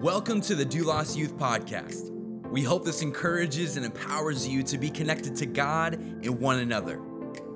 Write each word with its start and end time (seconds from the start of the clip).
Welcome 0.00 0.40
to 0.42 0.54
the 0.54 0.64
Doulos 0.64 1.16
Youth 1.16 1.36
Podcast. 1.36 2.10
We 2.50 2.62
hope 2.62 2.84
this 2.84 3.02
encourages 3.02 3.76
and 3.76 3.84
empowers 3.84 4.46
you 4.46 4.62
to 4.62 4.78
be 4.78 4.90
connected 4.90 5.34
to 5.34 5.46
God 5.46 5.94
and 5.94 6.38
one 6.38 6.60
another. 6.60 7.00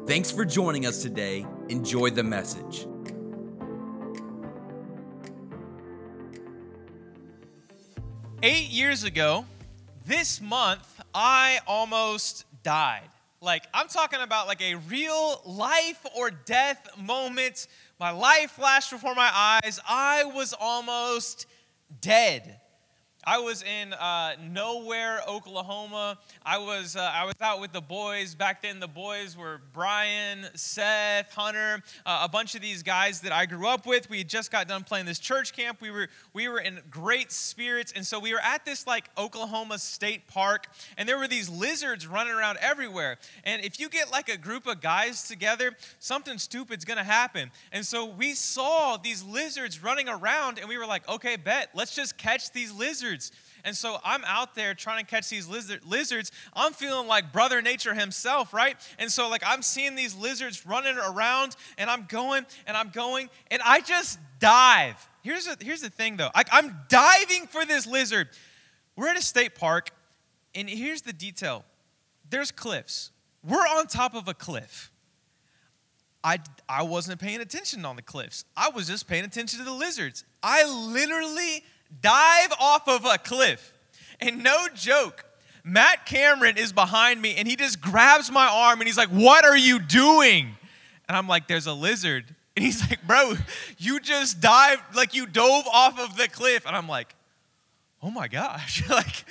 Thanks 0.08 0.32
for 0.32 0.44
joining 0.44 0.84
us 0.84 1.02
today. 1.02 1.46
Enjoy 1.68 2.10
the 2.10 2.24
message. 2.24 2.88
Eight 8.42 8.70
years 8.70 9.04
ago, 9.04 9.44
this 10.04 10.40
month, 10.40 11.00
I 11.14 11.60
almost 11.68 12.44
died. 12.64 13.08
Like, 13.40 13.68
I'm 13.72 13.86
talking 13.86 14.20
about 14.20 14.48
like 14.48 14.62
a 14.62 14.74
real 14.88 15.42
life 15.46 16.04
or 16.16 16.32
death 16.32 16.88
moment. 16.98 17.68
My 18.00 18.10
life 18.10 18.50
flashed 18.50 18.90
before 18.90 19.14
my 19.14 19.30
eyes. 19.32 19.78
I 19.88 20.24
was 20.24 20.52
almost 20.60 21.46
dead. 22.00 22.61
I 23.24 23.38
was 23.38 23.62
in 23.62 23.92
uh, 23.92 24.32
nowhere, 24.50 25.20
Oklahoma. 25.28 26.18
I 26.44 26.58
was 26.58 26.96
uh, 26.96 27.00
I 27.14 27.24
was 27.24 27.36
out 27.40 27.60
with 27.60 27.72
the 27.72 27.80
boys 27.80 28.34
back 28.34 28.62
then. 28.62 28.80
The 28.80 28.88
boys 28.88 29.36
were 29.36 29.60
Brian, 29.72 30.46
Seth, 30.54 31.32
Hunter, 31.32 31.84
uh, 32.04 32.22
a 32.24 32.28
bunch 32.28 32.56
of 32.56 32.62
these 32.62 32.82
guys 32.82 33.20
that 33.20 33.30
I 33.30 33.46
grew 33.46 33.68
up 33.68 33.86
with. 33.86 34.10
We 34.10 34.18
had 34.18 34.28
just 34.28 34.50
got 34.50 34.66
done 34.66 34.82
playing 34.82 35.06
this 35.06 35.20
church 35.20 35.52
camp. 35.52 35.80
We 35.80 35.92
were 35.92 36.08
we 36.32 36.48
were 36.48 36.58
in 36.58 36.80
great 36.90 37.30
spirits, 37.30 37.92
and 37.94 38.04
so 38.04 38.18
we 38.18 38.32
were 38.32 38.40
at 38.40 38.64
this 38.64 38.88
like 38.88 39.08
Oklahoma 39.16 39.78
State 39.78 40.26
Park, 40.26 40.66
and 40.98 41.08
there 41.08 41.16
were 41.16 41.28
these 41.28 41.48
lizards 41.48 42.08
running 42.08 42.32
around 42.32 42.58
everywhere. 42.60 43.18
And 43.44 43.64
if 43.64 43.78
you 43.78 43.88
get 43.88 44.10
like 44.10 44.30
a 44.30 44.36
group 44.36 44.66
of 44.66 44.80
guys 44.80 45.28
together, 45.28 45.76
something 46.00 46.38
stupid's 46.38 46.84
gonna 46.84 47.04
happen. 47.04 47.52
And 47.70 47.86
so 47.86 48.04
we 48.04 48.34
saw 48.34 48.96
these 48.96 49.22
lizards 49.22 49.80
running 49.80 50.08
around, 50.08 50.58
and 50.58 50.68
we 50.68 50.76
were 50.76 50.86
like, 50.86 51.08
okay, 51.08 51.36
bet, 51.36 51.70
let's 51.72 51.94
just 51.94 52.18
catch 52.18 52.50
these 52.50 52.72
lizards 52.72 53.11
lizards. 53.12 53.32
And 53.64 53.76
so 53.76 53.98
I'm 54.04 54.24
out 54.26 54.54
there 54.54 54.74
trying 54.74 55.04
to 55.04 55.08
catch 55.08 55.28
these 55.28 55.46
lizard, 55.46 55.84
lizards. 55.84 56.32
I'm 56.52 56.72
feeling 56.72 57.06
like 57.06 57.32
Brother 57.32 57.62
Nature 57.62 57.94
himself, 57.94 58.52
right? 58.52 58.76
And 58.98 59.10
so, 59.10 59.28
like, 59.28 59.42
I'm 59.46 59.62
seeing 59.62 59.94
these 59.94 60.16
lizards 60.16 60.66
running 60.66 60.96
around, 60.96 61.54
and 61.78 61.88
I'm 61.88 62.06
going 62.08 62.44
and 62.66 62.76
I'm 62.76 62.90
going, 62.90 63.30
and 63.50 63.62
I 63.64 63.80
just 63.80 64.18
dive. 64.40 64.96
Here's, 65.22 65.46
a, 65.46 65.56
here's 65.60 65.82
the 65.82 65.90
thing, 65.90 66.16
though 66.16 66.30
I, 66.34 66.42
I'm 66.50 66.76
diving 66.88 67.46
for 67.46 67.64
this 67.64 67.86
lizard. 67.86 68.28
We're 68.96 69.08
at 69.08 69.16
a 69.16 69.22
state 69.22 69.54
park, 69.54 69.90
and 70.54 70.68
here's 70.68 71.02
the 71.02 71.12
detail 71.12 71.64
there's 72.30 72.50
cliffs. 72.50 73.10
We're 73.46 73.58
on 73.58 73.86
top 73.86 74.14
of 74.14 74.28
a 74.28 74.34
cliff. 74.34 74.90
I, 76.24 76.38
I 76.68 76.84
wasn't 76.84 77.20
paying 77.20 77.40
attention 77.40 77.84
on 77.84 77.96
the 77.96 78.02
cliffs. 78.02 78.44
I 78.56 78.70
was 78.70 78.86
just 78.86 79.08
paying 79.08 79.24
attention 79.24 79.58
to 79.58 79.64
the 79.64 79.72
lizards. 79.72 80.24
I 80.40 80.64
literally 80.64 81.64
dive 82.00 82.52
off 82.60 82.88
of 82.88 83.04
a 83.04 83.18
cliff. 83.18 83.72
And 84.20 84.42
no 84.42 84.68
joke, 84.74 85.24
Matt 85.64 86.06
Cameron 86.06 86.56
is 86.56 86.72
behind 86.72 87.20
me 87.20 87.34
and 87.36 87.46
he 87.46 87.56
just 87.56 87.80
grabs 87.80 88.30
my 88.30 88.46
arm 88.46 88.80
and 88.80 88.88
he's 88.88 88.96
like, 88.96 89.08
What 89.08 89.44
are 89.44 89.56
you 89.56 89.78
doing? 89.78 90.56
And 91.08 91.16
I'm 91.16 91.28
like, 91.28 91.48
There's 91.48 91.66
a 91.66 91.74
lizard. 91.74 92.24
And 92.54 92.62
he's 92.62 92.82
like, 92.82 93.06
Bro, 93.06 93.36
you 93.78 93.98
just 93.98 94.42
dived, 94.42 94.94
like 94.94 95.14
you 95.14 95.26
dove 95.26 95.64
off 95.72 95.98
of 95.98 96.18
the 96.18 96.28
cliff. 96.28 96.66
And 96.66 96.76
I'm 96.76 96.86
like, 96.86 97.14
Oh 98.02 98.10
my 98.10 98.28
gosh. 98.28 98.86
like, 98.90 99.24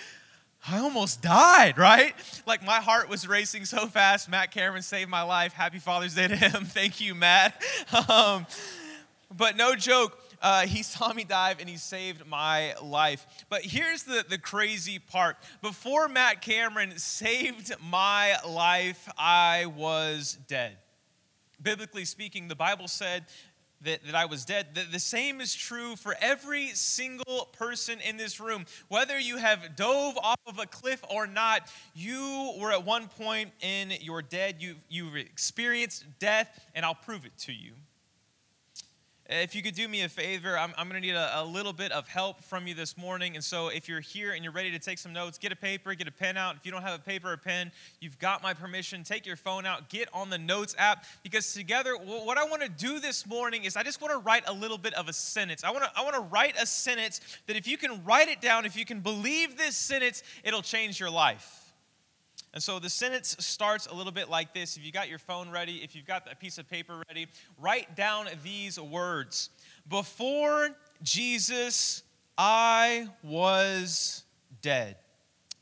I 0.67 0.77
almost 0.79 1.21
died, 1.21 1.77
right? 1.77 2.13
Like 2.45 2.63
my 2.63 2.77
heart 2.77 3.09
was 3.09 3.27
racing 3.27 3.65
so 3.65 3.87
fast. 3.87 4.29
Matt 4.29 4.51
Cameron 4.51 4.83
saved 4.83 5.09
my 5.09 5.23
life. 5.23 5.53
Happy 5.53 5.79
Father's 5.79 6.15
Day 6.15 6.27
to 6.27 6.35
him. 6.35 6.65
Thank 6.65 7.01
you, 7.01 7.15
Matt. 7.15 7.61
Um, 8.09 8.45
but 9.35 9.57
no 9.57 9.75
joke, 9.75 10.17
uh, 10.41 10.61
he 10.65 10.83
saw 10.83 11.13
me 11.13 11.23
dive 11.23 11.59
and 11.59 11.69
he 11.69 11.77
saved 11.77 12.25
my 12.27 12.73
life. 12.81 13.25
But 13.49 13.61
here's 13.63 14.03
the, 14.03 14.25
the 14.27 14.37
crazy 14.37 14.99
part 14.99 15.37
before 15.61 16.07
Matt 16.07 16.41
Cameron 16.41 16.97
saved 16.97 17.73
my 17.81 18.35
life, 18.47 19.07
I 19.17 19.67
was 19.67 20.37
dead. 20.47 20.77
Biblically 21.61 22.05
speaking, 22.05 22.47
the 22.47 22.55
Bible 22.55 22.87
said 22.87 23.25
that, 23.83 24.03
that 24.05 24.15
I 24.15 24.25
was 24.25 24.45
dead. 24.45 24.67
The, 24.73 24.83
the 24.91 24.99
same 24.99 25.41
is 25.41 25.53
true 25.53 25.95
for 25.95 26.15
every 26.21 26.67
single 26.69 27.49
person 27.53 27.99
in 27.99 28.17
this 28.17 28.39
room. 28.39 28.65
Whether 28.87 29.19
you 29.19 29.37
have 29.37 29.75
dove 29.75 30.17
off 30.17 30.39
of 30.47 30.59
a 30.59 30.65
cliff 30.65 31.03
or 31.09 31.27
not, 31.27 31.69
you 31.93 32.53
were 32.59 32.71
at 32.71 32.85
one 32.85 33.07
point 33.07 33.51
in 33.61 33.91
your 34.01 34.21
dead. 34.21 34.57
You, 34.59 34.75
you 34.89 35.15
experienced 35.15 36.05
death, 36.19 36.59
and 36.75 36.85
I'll 36.85 36.95
prove 36.95 37.25
it 37.25 37.37
to 37.39 37.53
you. 37.53 37.73
Uh, 39.31 39.35
if 39.35 39.55
you 39.55 39.61
could 39.61 39.75
do 39.75 39.87
me 39.87 40.01
a 40.01 40.09
favor, 40.09 40.57
I'm, 40.57 40.73
I'm 40.77 40.89
going 40.89 41.01
to 41.01 41.07
need 41.07 41.15
a, 41.15 41.39
a, 41.39 41.45
little 41.45 41.71
bit 41.71 41.93
of 41.93 42.05
help 42.05 42.43
from 42.43 42.67
you 42.67 42.73
this 42.73 42.97
morning. 42.97 43.35
And 43.35 43.43
so, 43.43 43.69
if 43.69 43.87
you're 43.87 44.01
here 44.01 44.33
and 44.33 44.43
you're 44.43 44.51
ready 44.51 44.71
to 44.71 44.79
take 44.79 44.97
some 44.97 45.13
notes, 45.13 45.37
get 45.37 45.53
a 45.53 45.55
paper, 45.55 45.95
get 45.95 46.09
a 46.09 46.11
pen 46.11 46.35
out. 46.35 46.57
If 46.57 46.65
you 46.65 46.71
don't 46.71 46.81
have 46.81 46.99
a 46.99 47.01
paper 47.01 47.31
or 47.31 47.37
pen, 47.37 47.71
you've 48.01 48.19
got 48.19 48.43
my 48.43 48.53
permission. 48.53 49.05
Take 49.05 49.25
your 49.25 49.37
phone 49.37 49.65
out, 49.65 49.87
get 49.87 50.09
on 50.13 50.29
the 50.29 50.37
notes 50.37 50.75
app, 50.77 51.05
because 51.23 51.53
together, 51.53 51.93
what 51.93 52.37
I 52.37 52.43
want 52.43 52.61
to 52.63 52.69
do 52.69 52.99
this 52.99 53.25
morning 53.25 53.63
is 53.63 53.77
I 53.77 53.83
just 53.83 54.01
want 54.01 54.11
to 54.11 54.17
write 54.17 54.43
a 54.47 54.53
little 54.53 54.77
bit 54.77 54.93
of 54.95 55.07
a 55.07 55.13
sentence. 55.13 55.63
I 55.63 55.71
want 55.71 55.85
to 55.85 55.91
I 55.95 56.03
want 56.03 56.15
to 56.15 56.21
write 56.21 56.61
a 56.61 56.65
sentence 56.65 57.21
that 57.47 57.55
if 57.55 57.67
you 57.69 57.77
can 57.77 58.03
write 58.03 58.27
it 58.27 58.41
down, 58.41 58.65
if 58.65 58.75
you 58.75 58.83
can 58.83 58.99
believe 58.99 59.57
this 59.57 59.77
sentence, 59.77 60.23
it'll 60.43 60.61
change 60.61 60.99
your 60.99 61.09
life. 61.09 61.60
And 62.53 62.61
so 62.61 62.79
the 62.79 62.89
sentence 62.89 63.35
starts 63.39 63.87
a 63.87 63.93
little 63.93 64.11
bit 64.11 64.29
like 64.29 64.53
this. 64.53 64.75
If 64.75 64.85
you 64.85 64.91
got 64.91 65.07
your 65.07 65.19
phone 65.19 65.49
ready, 65.49 65.77
if 65.83 65.95
you've 65.95 66.05
got 66.05 66.29
a 66.29 66.35
piece 66.35 66.57
of 66.57 66.69
paper 66.69 67.01
ready, 67.07 67.27
write 67.57 67.95
down 67.95 68.27
these 68.43 68.79
words 68.79 69.49
Before 69.87 70.69
Jesus, 71.01 72.03
I 72.37 73.07
was 73.23 74.23
dead. 74.61 74.97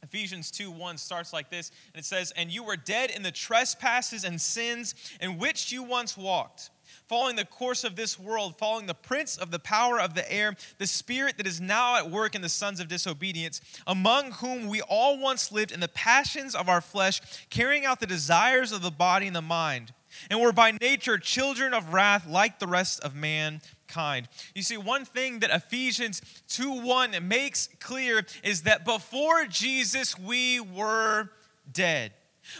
Ephesians 0.01 0.49
2 0.49 0.71
1 0.71 0.97
starts 0.97 1.33
like 1.33 1.51
this, 1.51 1.71
and 1.93 1.99
it 1.99 2.05
says, 2.05 2.31
And 2.35 2.49
you 2.49 2.63
were 2.63 2.77
dead 2.77 3.11
in 3.11 3.21
the 3.21 3.31
trespasses 3.31 4.23
and 4.23 4.41
sins 4.41 4.95
in 5.21 5.37
which 5.37 5.71
you 5.71 5.83
once 5.83 6.17
walked 6.17 6.71
following 7.09 7.35
the 7.35 7.43
course 7.43 7.83
of 7.83 7.95
this 7.95 8.19
world, 8.19 8.55
following 8.59 8.85
the 8.85 8.93
prince 8.93 9.35
of 9.35 9.49
the 9.49 9.57
power 9.57 9.99
of 9.99 10.13
the 10.13 10.31
air, 10.31 10.55
the 10.77 10.85
spirit 10.85 11.37
that 11.37 11.47
is 11.47 11.59
now 11.59 11.97
at 11.97 12.09
work 12.09 12.35
in 12.35 12.43
the 12.43 12.47
sons 12.47 12.79
of 12.79 12.87
disobedience, 12.87 13.61
among 13.87 14.31
whom 14.33 14.67
we 14.67 14.79
all 14.81 15.19
once 15.19 15.51
lived 15.51 15.71
in 15.71 15.79
the 15.79 15.87
passions 15.87 16.53
of 16.53 16.69
our 16.69 16.81
flesh, 16.81 17.19
carrying 17.49 17.83
out 17.83 17.99
the 17.99 18.05
desires 18.05 18.71
of 18.71 18.83
the 18.83 18.91
body 18.91 19.25
and 19.25 19.35
the 19.35 19.41
mind. 19.41 19.91
And 20.29 20.39
were 20.39 20.51
by 20.51 20.71
nature 20.71 21.17
children 21.17 21.73
of 21.73 21.93
wrath 21.93 22.27
like 22.27 22.59
the 22.59 22.67
rest 22.67 22.99
of 23.01 23.15
mankind. 23.15 24.27
You 24.55 24.63
see, 24.63 24.77
one 24.77 25.05
thing 25.05 25.39
that 25.39 25.51
Ephesians 25.51 26.21
2 26.49 26.81
1 26.81 27.27
makes 27.27 27.69
clear 27.79 28.25
is 28.43 28.63
that 28.63 28.85
before 28.85 29.45
Jesus, 29.45 30.17
we 30.17 30.59
were 30.59 31.29
dead. 31.71 32.11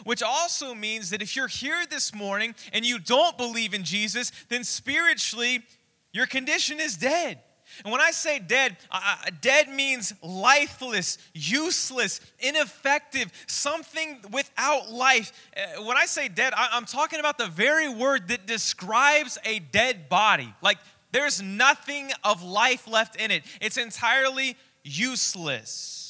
Which 0.03 0.23
also 0.23 0.73
means 0.73 1.09
that 1.09 1.21
if 1.21 1.35
you're 1.35 1.47
here 1.47 1.85
this 1.89 2.13
morning 2.13 2.55
and 2.73 2.85
you 2.85 2.99
don't 2.99 3.37
believe 3.37 3.73
in 3.73 3.83
Jesus, 3.83 4.31
then 4.49 4.63
spiritually, 4.63 5.63
your 6.11 6.25
condition 6.25 6.79
is 6.79 6.97
dead. 6.97 7.39
And 7.83 7.91
when 7.91 8.01
I 8.01 8.11
say 8.11 8.39
dead, 8.39 8.77
uh, 8.91 9.15
dead 9.41 9.69
means 9.69 10.13
lifeless, 10.23 11.17
useless, 11.33 12.19
ineffective, 12.39 13.31
something 13.47 14.19
without 14.31 14.91
life. 14.91 15.31
Uh, 15.55 15.83
when 15.83 15.95
I 15.95 16.05
say 16.05 16.27
dead, 16.27 16.53
I, 16.55 16.69
I'm 16.71 16.85
talking 16.85 17.19
about 17.19 17.37
the 17.37 17.47
very 17.47 17.87
word 17.87 18.27
that 18.29 18.47
describes 18.47 19.37
a 19.45 19.59
dead 19.59 20.09
body. 20.09 20.53
Like 20.61 20.79
there's 21.11 21.41
nothing 21.41 22.11
of 22.23 22.43
life 22.43 22.87
left 22.87 23.15
in 23.15 23.31
it, 23.31 23.43
it's 23.61 23.77
entirely 23.77 24.57
useless. 24.83 26.08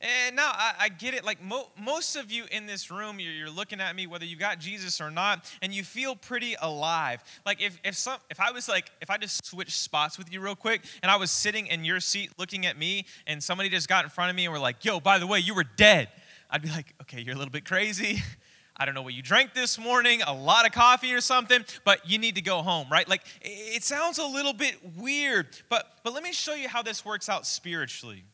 And 0.00 0.36
now 0.36 0.50
I, 0.52 0.74
I 0.80 0.88
get 0.88 1.14
it. 1.14 1.24
Like 1.24 1.42
mo- 1.42 1.68
most 1.80 2.16
of 2.16 2.30
you 2.30 2.44
in 2.50 2.66
this 2.66 2.90
room, 2.90 3.18
you're, 3.18 3.32
you're, 3.32 3.50
looking 3.50 3.80
at 3.80 3.96
me, 3.96 4.06
whether 4.06 4.24
you 4.24 4.36
got 4.36 4.58
Jesus 4.58 5.00
or 5.00 5.10
not, 5.10 5.50
and 5.62 5.72
you 5.72 5.82
feel 5.82 6.14
pretty 6.14 6.56
alive. 6.60 7.22
Like 7.46 7.62
if 7.62 7.78
if 7.84 7.96
some 7.96 8.18
if 8.30 8.40
I 8.40 8.50
was 8.50 8.68
like 8.68 8.90
if 9.00 9.08
I 9.08 9.16
just 9.16 9.46
switched 9.46 9.78
spots 9.78 10.18
with 10.18 10.32
you 10.32 10.40
real 10.40 10.56
quick, 10.56 10.84
and 11.02 11.10
I 11.10 11.16
was 11.16 11.30
sitting 11.30 11.66
in 11.66 11.84
your 11.84 12.00
seat 12.00 12.30
looking 12.38 12.66
at 12.66 12.78
me, 12.78 13.06
and 13.26 13.42
somebody 13.42 13.68
just 13.68 13.88
got 13.88 14.04
in 14.04 14.10
front 14.10 14.30
of 14.30 14.36
me 14.36 14.44
and 14.44 14.52
were 14.52 14.58
like, 14.58 14.84
"Yo, 14.84 15.00
by 15.00 15.18
the 15.18 15.26
way, 15.26 15.38
you 15.38 15.54
were 15.54 15.64
dead," 15.64 16.08
I'd 16.50 16.62
be 16.62 16.68
like, 16.68 16.94
"Okay, 17.02 17.20
you're 17.22 17.34
a 17.34 17.38
little 17.38 17.52
bit 17.52 17.64
crazy." 17.64 18.22
I 18.78 18.84
don't 18.84 18.94
know 18.94 19.00
what 19.00 19.14
you 19.14 19.22
drank 19.22 19.54
this 19.54 19.78
morning, 19.78 20.20
a 20.20 20.34
lot 20.34 20.66
of 20.66 20.72
coffee 20.72 21.14
or 21.14 21.22
something, 21.22 21.64
but 21.84 22.10
you 22.10 22.18
need 22.18 22.34
to 22.34 22.42
go 22.42 22.60
home, 22.60 22.88
right? 22.90 23.08
Like 23.08 23.22
it 23.40 23.82
sounds 23.82 24.18
a 24.18 24.26
little 24.26 24.52
bit 24.52 24.76
weird, 24.98 25.46
but 25.70 25.98
but 26.04 26.12
let 26.12 26.22
me 26.22 26.32
show 26.32 26.54
you 26.54 26.68
how 26.68 26.82
this 26.82 27.04
works 27.04 27.30
out 27.30 27.46
spiritually. 27.46 28.24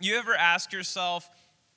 You 0.00 0.16
ever 0.16 0.34
ask 0.34 0.72
yourself, 0.72 1.28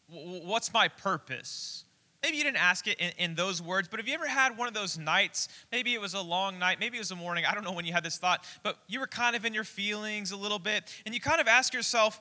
what's 0.07 0.73
my 0.73 0.87
purpose? 0.87 1.85
Maybe 2.21 2.35
you 2.37 2.43
didn't 2.43 2.57
ask 2.57 2.87
it 2.87 2.99
in, 2.99 3.11
in, 3.17 3.35
those 3.35 3.61
words, 3.61 3.87
but 3.87 3.99
have 3.99 4.07
you 4.07 4.13
ever 4.13 4.27
had 4.27 4.57
one 4.57 4.67
of 4.67 4.73
those 4.73 4.97
nights? 4.97 5.47
Maybe 5.71 5.93
it 5.93 6.01
was 6.01 6.13
a 6.13 6.21
long 6.21 6.59
night, 6.59 6.79
maybe 6.79 6.97
it 6.97 6.99
was 6.99 7.11
a 7.11 7.15
morning. 7.15 7.45
I 7.45 7.53
don't 7.53 7.63
know 7.63 7.71
when 7.71 7.85
you 7.85 7.93
had 7.93 8.03
this 8.03 8.17
thought, 8.17 8.43
but 8.61 8.77
you 8.87 8.99
were 8.99 9.07
kind 9.07 9.37
of 9.37 9.45
in 9.45 9.53
your 9.53 9.63
feelings 9.63 10.31
a 10.31 10.37
little 10.37 10.59
bit, 10.59 10.93
and 11.05 11.15
you 11.15 11.21
kind 11.21 11.39
of 11.39 11.47
ask 11.47 11.73
yourself, 11.73 12.19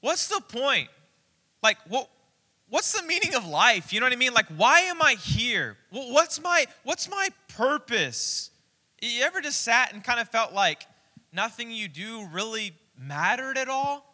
what's 0.00 0.28
the 0.28 0.40
point? 0.40 0.88
Like, 1.62 1.78
what? 1.88 2.08
What's 2.70 2.92
the 2.92 3.06
meaning 3.06 3.34
of 3.34 3.46
life? 3.46 3.94
You 3.94 4.00
know 4.00 4.04
what 4.04 4.12
I 4.12 4.16
mean? 4.16 4.34
Like, 4.34 4.48
why 4.48 4.80
am 4.80 5.00
I 5.00 5.14
here? 5.14 5.78
What's 5.90 6.38
my 6.42 6.66
what's 6.84 7.08
my 7.08 7.30
purpose? 7.56 8.50
You 9.00 9.22
ever 9.22 9.40
just 9.40 9.62
sat 9.62 9.94
and 9.94 10.04
kind 10.04 10.20
of 10.20 10.28
felt 10.28 10.52
like 10.52 10.86
nothing 11.32 11.70
you 11.70 11.88
do 11.88 12.26
really 12.30 12.74
mattered 12.98 13.56
at 13.56 13.68
all? 13.68 14.07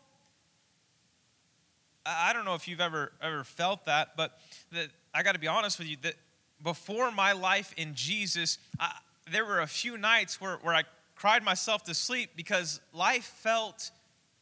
I 2.06 2.32
don't 2.32 2.44
know 2.44 2.54
if 2.54 2.68
you've 2.68 2.80
ever 2.80 3.12
ever 3.20 3.44
felt 3.44 3.86
that, 3.86 4.16
but 4.16 4.38
that 4.72 4.88
I 5.14 5.22
got 5.22 5.32
to 5.32 5.38
be 5.38 5.48
honest 5.48 5.78
with 5.78 5.88
you 5.88 5.96
that 6.02 6.14
before 6.62 7.10
my 7.10 7.32
life 7.32 7.72
in 7.76 7.94
Jesus, 7.94 8.58
I, 8.78 8.92
there 9.30 9.44
were 9.44 9.60
a 9.60 9.66
few 9.66 9.96
nights 9.96 10.40
where, 10.40 10.56
where 10.62 10.74
I 10.74 10.82
cried 11.14 11.42
myself 11.42 11.84
to 11.84 11.94
sleep 11.94 12.30
because 12.36 12.80
life 12.92 13.24
felt 13.24 13.90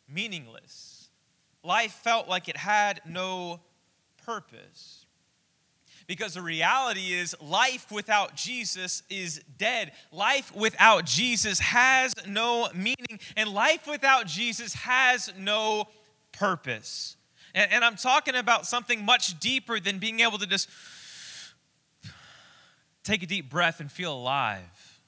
meaningless. 0.08 1.08
Life 1.62 1.92
felt 1.92 2.28
like 2.28 2.48
it 2.48 2.56
had 2.56 3.00
no 3.06 3.60
purpose. 4.24 5.06
Because 6.08 6.34
the 6.34 6.42
reality 6.42 7.12
is, 7.12 7.36
life 7.40 7.90
without 7.92 8.34
Jesus 8.34 9.04
is 9.08 9.40
dead. 9.56 9.92
Life 10.10 10.54
without 10.54 11.06
Jesus 11.06 11.60
has 11.60 12.12
no 12.26 12.68
meaning, 12.74 13.20
and 13.36 13.48
life 13.50 13.86
without 13.86 14.26
Jesus 14.26 14.74
has 14.74 15.32
no 15.38 15.88
purpose. 16.32 17.16
And, 17.54 17.72
and 17.72 17.84
I'm 17.84 17.96
talking 17.96 18.34
about 18.34 18.66
something 18.66 19.04
much 19.04 19.38
deeper 19.40 19.80
than 19.80 19.98
being 19.98 20.20
able 20.20 20.38
to 20.38 20.46
just 20.46 20.68
take 23.04 23.22
a 23.22 23.26
deep 23.26 23.50
breath 23.50 23.80
and 23.80 23.90
feel 23.90 24.14
alive. 24.14 25.00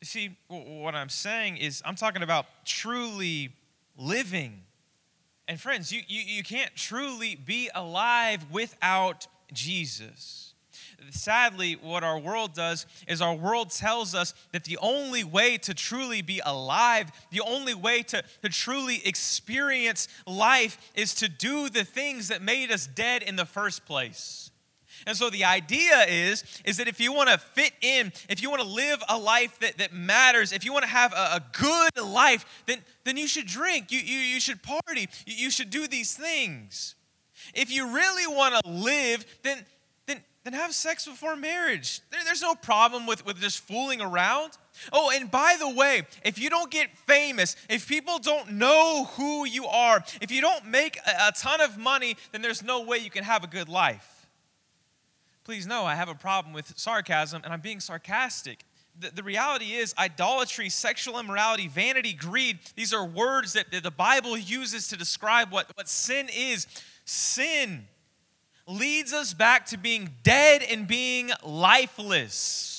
You 0.00 0.06
see, 0.06 0.36
what 0.48 0.94
I'm 0.94 1.08
saying 1.08 1.58
is, 1.58 1.82
I'm 1.84 1.94
talking 1.94 2.22
about 2.22 2.46
truly 2.64 3.50
living. 3.96 4.62
And 5.46 5.60
friends, 5.60 5.92
you, 5.92 6.02
you, 6.08 6.22
you 6.22 6.42
can't 6.42 6.74
truly 6.74 7.36
be 7.36 7.70
alive 7.74 8.46
without 8.50 9.26
Jesus. 9.52 10.51
Sadly, 11.10 11.74
what 11.74 12.04
our 12.04 12.18
world 12.18 12.54
does 12.54 12.86
is 13.06 13.20
our 13.20 13.34
world 13.34 13.70
tells 13.70 14.14
us 14.14 14.34
that 14.52 14.64
the 14.64 14.78
only 14.78 15.24
way 15.24 15.58
to 15.58 15.74
truly 15.74 16.22
be 16.22 16.40
alive, 16.44 17.10
the 17.30 17.40
only 17.40 17.74
way 17.74 18.02
to, 18.02 18.22
to 18.42 18.48
truly 18.48 19.00
experience 19.04 20.08
life 20.26 20.78
is 20.94 21.14
to 21.16 21.28
do 21.28 21.68
the 21.68 21.84
things 21.84 22.28
that 22.28 22.42
made 22.42 22.70
us 22.70 22.86
dead 22.86 23.22
in 23.22 23.36
the 23.36 23.44
first 23.44 23.84
place. 23.84 24.50
And 25.06 25.16
so 25.16 25.30
the 25.30 25.44
idea 25.44 26.04
is, 26.08 26.44
is 26.64 26.76
that 26.76 26.88
if 26.88 27.00
you 27.00 27.12
want 27.12 27.28
to 27.28 27.38
fit 27.38 27.72
in, 27.80 28.12
if 28.28 28.42
you 28.42 28.50
want 28.50 28.62
to 28.62 28.68
live 28.68 29.02
a 29.08 29.18
life 29.18 29.58
that, 29.60 29.78
that 29.78 29.92
matters, 29.92 30.52
if 30.52 30.64
you 30.64 30.72
want 30.72 30.84
to 30.84 30.90
have 30.90 31.12
a, 31.12 31.36
a 31.36 31.42
good 31.52 32.04
life, 32.04 32.44
then, 32.66 32.78
then 33.04 33.16
you 33.16 33.26
should 33.26 33.46
drink, 33.46 33.90
you, 33.90 33.98
you, 33.98 34.18
you 34.18 34.40
should 34.40 34.62
party, 34.62 35.08
you, 35.26 35.34
you 35.34 35.50
should 35.50 35.70
do 35.70 35.88
these 35.88 36.14
things. 36.14 36.94
If 37.54 37.72
you 37.72 37.92
really 37.92 38.26
want 38.26 38.64
to 38.64 38.70
live, 38.70 39.24
then, 39.42 39.64
then, 40.44 40.54
have 40.54 40.74
sex 40.74 41.06
before 41.06 41.36
marriage. 41.36 42.00
There, 42.10 42.20
there's 42.24 42.42
no 42.42 42.54
problem 42.54 43.06
with, 43.06 43.24
with 43.24 43.40
just 43.40 43.60
fooling 43.60 44.00
around. 44.00 44.52
Oh, 44.92 45.10
and 45.14 45.30
by 45.30 45.56
the 45.58 45.68
way, 45.68 46.02
if 46.24 46.38
you 46.38 46.50
don't 46.50 46.70
get 46.70 46.96
famous, 47.06 47.54
if 47.70 47.88
people 47.88 48.18
don't 48.18 48.52
know 48.52 49.04
who 49.16 49.46
you 49.46 49.66
are, 49.66 50.02
if 50.20 50.32
you 50.32 50.40
don't 50.40 50.66
make 50.66 50.98
a, 51.06 51.28
a 51.28 51.32
ton 51.32 51.60
of 51.60 51.78
money, 51.78 52.16
then 52.32 52.42
there's 52.42 52.62
no 52.62 52.82
way 52.82 52.98
you 52.98 53.10
can 53.10 53.22
have 53.22 53.44
a 53.44 53.46
good 53.46 53.68
life. 53.68 54.26
Please 55.44 55.66
know 55.66 55.84
I 55.84 55.94
have 55.94 56.08
a 56.08 56.14
problem 56.14 56.54
with 56.54 56.76
sarcasm, 56.76 57.42
and 57.44 57.52
I'm 57.52 57.60
being 57.60 57.80
sarcastic. 57.80 58.64
The, 58.98 59.10
the, 59.10 59.22
reality 59.22 59.72
is 59.72 59.94
idolatry, 59.98 60.68
sexual 60.68 61.18
immorality, 61.18 61.66
vanity, 61.66 62.12
greed. 62.12 62.58
These 62.76 62.92
are 62.92 63.04
words 63.04 63.54
that 63.54 63.66
the 63.70 63.90
Bible 63.90 64.36
uses 64.36 64.88
to 64.88 64.96
describe 64.96 65.50
what, 65.50 65.70
what 65.76 65.88
sin 65.88 66.28
is. 66.32 66.66
Sin 67.04 67.88
leads 68.66 69.12
us 69.12 69.34
back 69.34 69.66
to 69.66 69.78
being 69.78 70.10
dead 70.22 70.62
and 70.62 70.86
being 70.86 71.30
lifeless. 71.44 72.72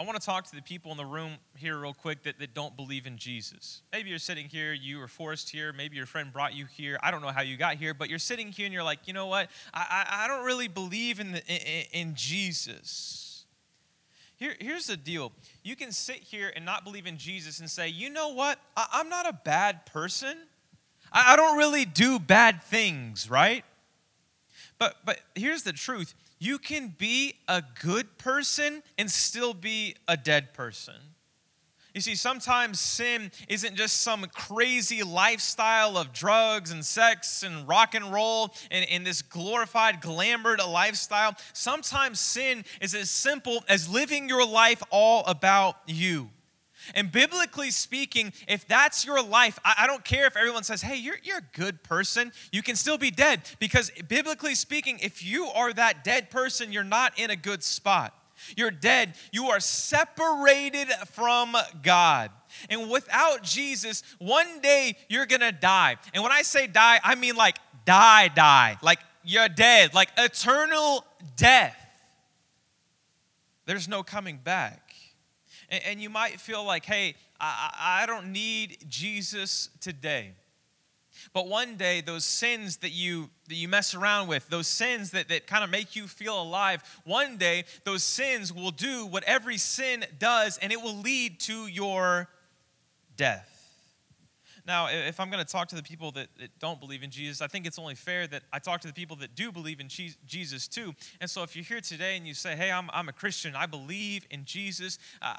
I 0.00 0.04
want 0.04 0.20
to 0.20 0.24
talk 0.24 0.44
to 0.44 0.54
the 0.54 0.62
people 0.62 0.92
in 0.92 0.96
the 0.96 1.04
room 1.04 1.32
here, 1.56 1.76
real 1.76 1.92
quick, 1.92 2.22
that, 2.22 2.38
that 2.38 2.54
don't 2.54 2.76
believe 2.76 3.04
in 3.04 3.18
Jesus. 3.18 3.82
Maybe 3.92 4.10
you're 4.10 4.20
sitting 4.20 4.46
here, 4.46 4.72
you 4.72 4.98
were 4.98 5.08
forced 5.08 5.50
here, 5.50 5.72
maybe 5.72 5.96
your 5.96 6.06
friend 6.06 6.32
brought 6.32 6.54
you 6.54 6.66
here. 6.66 6.98
I 7.02 7.10
don't 7.10 7.20
know 7.20 7.32
how 7.32 7.42
you 7.42 7.56
got 7.56 7.76
here, 7.76 7.94
but 7.94 8.08
you're 8.08 8.20
sitting 8.20 8.52
here 8.52 8.66
and 8.66 8.72
you're 8.72 8.84
like, 8.84 9.00
you 9.06 9.12
know 9.12 9.26
what? 9.26 9.50
I, 9.74 10.04
I, 10.08 10.24
I 10.24 10.28
don't 10.28 10.44
really 10.44 10.68
believe 10.68 11.18
in, 11.18 11.32
the, 11.32 11.44
in, 11.46 11.86
in 11.92 12.14
Jesus. 12.14 13.44
Here, 14.36 14.54
here's 14.60 14.86
the 14.86 14.96
deal 14.96 15.32
you 15.64 15.74
can 15.74 15.90
sit 15.90 16.18
here 16.18 16.52
and 16.54 16.64
not 16.64 16.84
believe 16.84 17.08
in 17.08 17.18
Jesus 17.18 17.58
and 17.58 17.68
say, 17.68 17.88
you 17.88 18.08
know 18.08 18.28
what? 18.28 18.60
I, 18.76 18.86
I'm 18.92 19.08
not 19.08 19.28
a 19.28 19.32
bad 19.32 19.84
person. 19.84 20.36
I, 21.12 21.32
I 21.32 21.36
don't 21.36 21.58
really 21.58 21.84
do 21.84 22.20
bad 22.20 22.62
things, 22.62 23.28
right? 23.28 23.64
But, 24.78 24.96
but 25.04 25.20
here's 25.34 25.62
the 25.62 25.72
truth 25.72 26.14
you 26.38 26.58
can 26.58 26.94
be 26.96 27.34
a 27.48 27.62
good 27.82 28.16
person 28.18 28.82
and 28.96 29.10
still 29.10 29.54
be 29.54 29.96
a 30.06 30.16
dead 30.16 30.54
person. 30.54 30.94
You 31.94 32.00
see, 32.00 32.14
sometimes 32.14 32.78
sin 32.78 33.32
isn't 33.48 33.74
just 33.74 34.02
some 34.02 34.24
crazy 34.32 35.02
lifestyle 35.02 35.98
of 35.98 36.12
drugs 36.12 36.70
and 36.70 36.84
sex 36.84 37.42
and 37.42 37.66
rock 37.66 37.96
and 37.96 38.12
roll 38.12 38.54
and, 38.70 38.88
and 38.88 39.04
this 39.04 39.20
glorified, 39.20 40.00
glamored 40.00 40.58
lifestyle. 40.58 41.34
Sometimes 41.54 42.20
sin 42.20 42.64
is 42.80 42.94
as 42.94 43.10
simple 43.10 43.64
as 43.68 43.88
living 43.88 44.28
your 44.28 44.46
life 44.46 44.80
all 44.90 45.24
about 45.24 45.76
you. 45.86 46.30
And 46.94 47.10
biblically 47.10 47.70
speaking, 47.70 48.32
if 48.46 48.66
that's 48.66 49.04
your 49.04 49.22
life, 49.22 49.58
I, 49.64 49.74
I, 49.80 49.86
don't 49.86 50.04
care 50.04 50.26
if 50.26 50.36
everyone 50.36 50.62
says, 50.62 50.82
hey, 50.82 50.96
you're, 50.96 51.18
you're 51.22 51.38
a 51.38 51.56
good 51.56 51.82
person, 51.82 52.32
you 52.52 52.62
can 52.62 52.76
still 52.76 52.98
be 52.98 53.10
dead. 53.10 53.42
Because 53.58 53.90
biblically 54.08 54.54
speaking, 54.54 54.98
if 55.00 55.24
you 55.24 55.46
are 55.46 55.72
that 55.72 56.04
dead 56.04 56.30
person, 56.30 56.72
you're 56.72 56.84
not 56.84 57.18
in 57.18 57.30
a 57.30 57.36
good 57.36 57.62
spot. 57.62 58.14
You're 58.56 58.70
dead. 58.70 59.14
You 59.32 59.46
are 59.46 59.60
separated 59.60 60.88
from 61.12 61.56
God. 61.82 62.30
And 62.70 62.90
without 62.90 63.42
Jesus, 63.42 64.02
one 64.18 64.60
day 64.60 64.96
you're 65.08 65.26
gonna 65.26 65.52
die. 65.52 65.96
And 66.14 66.22
when 66.22 66.32
I 66.32 66.42
say 66.42 66.66
die, 66.66 67.00
I 67.02 67.14
mean 67.14 67.36
like 67.36 67.58
die, 67.84 68.28
die. 68.28 68.78
Like 68.82 69.00
you're 69.24 69.48
dead, 69.48 69.94
like 69.94 70.10
eternal 70.16 71.04
death. 71.36 71.76
There's 73.66 73.88
no 73.88 74.02
coming 74.02 74.38
back. 74.42 74.87
And, 75.68 75.82
and 75.84 76.00
you 76.00 76.10
might 76.10 76.40
feel 76.40 76.64
like, 76.64 76.84
hey, 76.84 77.14
I, 77.40 78.02
I 78.02 78.06
don't 78.06 78.32
need 78.32 78.78
Jesus 78.88 79.70
today. 79.80 80.32
But 81.32 81.48
one 81.48 81.76
day, 81.76 82.00
those 82.00 82.24
sins 82.24 82.78
that 82.78 82.90
you 82.90 83.28
that 83.48 83.54
you 83.54 83.68
mess 83.68 83.94
around 83.94 84.28
with, 84.28 84.48
those 84.50 84.66
sins 84.66 85.10
that, 85.12 85.28
that 85.28 85.46
kind 85.46 85.64
of 85.64 85.70
make 85.70 85.96
you 85.96 86.06
feel 86.06 86.40
alive, 86.40 86.82
one 87.04 87.38
day 87.38 87.64
those 87.84 88.02
sins 88.02 88.52
will 88.52 88.70
do 88.70 89.06
what 89.06 89.24
every 89.24 89.56
sin 89.56 90.04
does, 90.18 90.58
and 90.58 90.72
it 90.72 90.80
will 90.80 90.96
lead 90.96 91.40
to 91.40 91.66
your 91.66 92.28
death. 93.16 93.57
Now, 94.68 94.88
if 94.90 95.18
I'm 95.18 95.30
going 95.30 95.42
to 95.42 95.50
talk 95.50 95.68
to 95.68 95.76
the 95.76 95.82
people 95.82 96.10
that, 96.12 96.28
that, 96.38 96.50
don't 96.58 96.78
believe 96.78 97.02
in 97.02 97.10
Jesus, 97.10 97.40
I 97.40 97.46
think 97.46 97.66
it's 97.66 97.78
only 97.78 97.94
fair 97.94 98.26
that 98.26 98.42
I 98.52 98.58
talk 98.58 98.82
to 98.82 98.86
the 98.86 98.92
people 98.92 99.16
that 99.16 99.34
do 99.34 99.50
believe 99.50 99.80
in 99.80 99.88
Jesus 99.88 100.68
too. 100.68 100.94
And 101.22 101.30
so 101.30 101.42
if 101.42 101.56
you're 101.56 101.64
here 101.64 101.80
today 101.80 102.18
and 102.18 102.26
you 102.26 102.34
say, 102.34 102.54
hey, 102.54 102.70
I'm, 102.70 102.90
I'm 102.92 103.08
a 103.08 103.12
Christian, 103.12 103.56
I 103.56 103.64
believe 103.64 104.26
in 104.30 104.44
Jesus, 104.44 104.98
uh, 105.22 105.36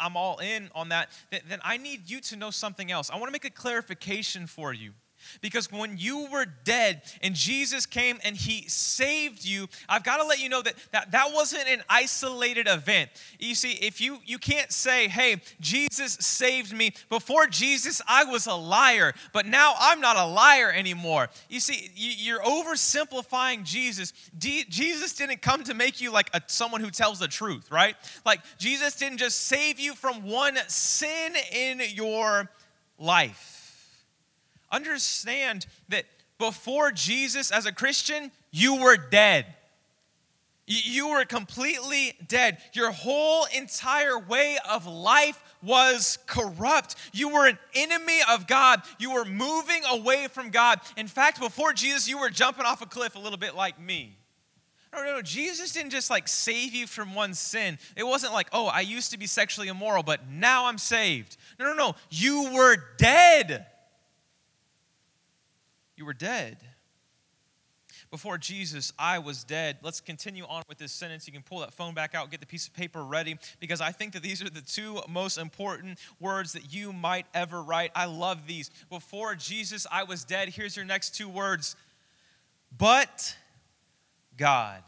I'm 0.00 0.16
all 0.16 0.38
in 0.38 0.68
on 0.74 0.88
that, 0.88 1.10
then 1.30 1.60
I 1.62 1.76
need 1.76 2.10
you 2.10 2.20
to 2.22 2.36
know 2.36 2.50
something 2.50 2.90
else. 2.90 3.08
I 3.08 3.14
want 3.14 3.28
to 3.28 3.32
make 3.32 3.44
a 3.44 3.50
clarification 3.50 4.48
for 4.48 4.72
you. 4.72 4.94
Because 5.40 5.70
when 5.70 5.96
you 5.98 6.28
were 6.30 6.46
dead 6.64 7.02
and 7.22 7.34
Jesus 7.34 7.86
came 7.86 8.18
and 8.24 8.36
he 8.36 8.68
saved 8.68 9.44
you, 9.44 9.68
I've 9.88 10.04
got 10.04 10.18
to 10.18 10.24
let 10.24 10.40
you 10.40 10.48
know 10.48 10.62
that, 10.62 10.74
that 10.92 11.12
that 11.12 11.32
wasn't 11.32 11.68
an 11.68 11.82
isolated 11.88 12.66
event. 12.68 13.10
You 13.38 13.54
see, 13.54 13.72
if 13.72 14.00
you 14.00 14.18
you 14.24 14.38
can't 14.38 14.72
say, 14.72 15.08
"Hey, 15.08 15.40
Jesus 15.60 16.14
saved 16.14 16.72
me." 16.72 16.92
Before 17.08 17.46
Jesus, 17.46 18.00
I 18.08 18.24
was 18.24 18.46
a 18.46 18.54
liar, 18.54 19.14
but 19.32 19.46
now 19.46 19.74
I'm 19.78 20.00
not 20.00 20.16
a 20.16 20.26
liar 20.26 20.70
anymore. 20.70 21.28
You 21.48 21.60
see, 21.60 21.90
you, 21.94 22.36
are 22.36 22.42
oversimplifying 22.42 23.64
Jesus. 23.64 24.12
D- 24.36 24.64
Jesus 24.68 25.14
didn't 25.14 25.42
come 25.42 25.64
to 25.64 25.74
make 25.74 26.00
you 26.00 26.10
like 26.10 26.30
a, 26.34 26.40
someone 26.46 26.80
who 26.80 26.90
tells 26.90 27.18
the 27.18 27.28
truth, 27.28 27.70
right? 27.70 27.96
Like 28.24 28.40
Jesus 28.58 28.96
didn't 28.96 29.18
just 29.18 29.46
save 29.46 29.78
you 29.78 29.94
from 29.94 30.22
one 30.28 30.56
sin 30.68 31.34
in 31.52 31.82
your 31.94 32.50
life 32.98 33.51
understand 34.72 35.66
that 35.90 36.06
before 36.38 36.90
Jesus 36.90 37.52
as 37.52 37.66
a 37.66 37.72
Christian, 37.72 38.32
you 38.50 38.82
were 38.82 38.96
dead. 38.96 39.46
You 40.66 41.10
were 41.10 41.24
completely 41.24 42.14
dead. 42.26 42.58
Your 42.72 42.92
whole 42.92 43.46
entire 43.54 44.18
way 44.18 44.58
of 44.68 44.86
life 44.86 45.42
was 45.62 46.18
corrupt. 46.26 46.96
You 47.12 47.28
were 47.28 47.46
an 47.46 47.58
enemy 47.74 48.20
of 48.30 48.46
God. 48.46 48.82
You 48.98 49.12
were 49.12 49.24
moving 49.24 49.82
away 49.90 50.28
from 50.28 50.50
God. 50.50 50.80
In 50.96 51.08
fact, 51.08 51.40
before 51.40 51.72
Jesus, 51.72 52.08
you 52.08 52.18
were 52.18 52.30
jumping 52.30 52.64
off 52.64 52.80
a 52.80 52.86
cliff 52.86 53.16
a 53.16 53.18
little 53.18 53.38
bit 53.38 53.54
like 53.54 53.80
me. 53.80 54.16
No, 54.92 55.02
no, 55.04 55.16
no. 55.16 55.22
Jesus 55.22 55.72
didn't 55.72 55.90
just 55.90 56.10
like 56.10 56.28
save 56.28 56.74
you 56.74 56.86
from 56.86 57.14
one 57.14 57.34
sin. 57.34 57.78
It 57.96 58.04
wasn't 58.04 58.32
like, 58.32 58.48
oh, 58.52 58.66
I 58.66 58.80
used 58.80 59.10
to 59.12 59.18
be 59.18 59.26
sexually 59.26 59.68
immoral, 59.68 60.02
but 60.02 60.28
now 60.28 60.66
I'm 60.66 60.78
saved. 60.78 61.36
No, 61.58 61.66
no, 61.66 61.74
no. 61.74 61.94
You 62.10 62.52
were 62.52 62.76
dead 62.98 63.66
you 66.02 66.06
were 66.06 66.12
dead. 66.12 66.56
Before 68.10 68.36
Jesus, 68.36 68.92
I 68.98 69.20
was 69.20 69.44
dead. 69.44 69.78
Let's 69.82 70.00
continue 70.00 70.42
on 70.48 70.64
with 70.68 70.76
this 70.76 70.90
sentence. 70.90 71.28
You 71.28 71.32
can 71.32 71.42
pull 71.42 71.60
that 71.60 71.72
phone 71.72 71.94
back 71.94 72.12
out, 72.12 72.28
get 72.28 72.40
the 72.40 72.46
piece 72.46 72.66
of 72.66 72.74
paper 72.74 73.04
ready, 73.04 73.38
because 73.60 73.80
I 73.80 73.92
think 73.92 74.14
that 74.14 74.22
these 74.24 74.42
are 74.42 74.50
the 74.50 74.62
two 74.62 75.00
most 75.08 75.38
important 75.38 76.00
words 76.18 76.54
that 76.54 76.74
you 76.74 76.92
might 76.92 77.26
ever 77.34 77.62
write. 77.62 77.92
I 77.94 78.06
love 78.06 78.48
these. 78.48 78.68
Before 78.90 79.36
Jesus, 79.36 79.86
I 79.92 80.02
was 80.02 80.24
dead. 80.24 80.48
Here's 80.48 80.74
your 80.74 80.84
next 80.84 81.14
two 81.14 81.28
words 81.28 81.76
But 82.76 83.36
God. 84.36 84.82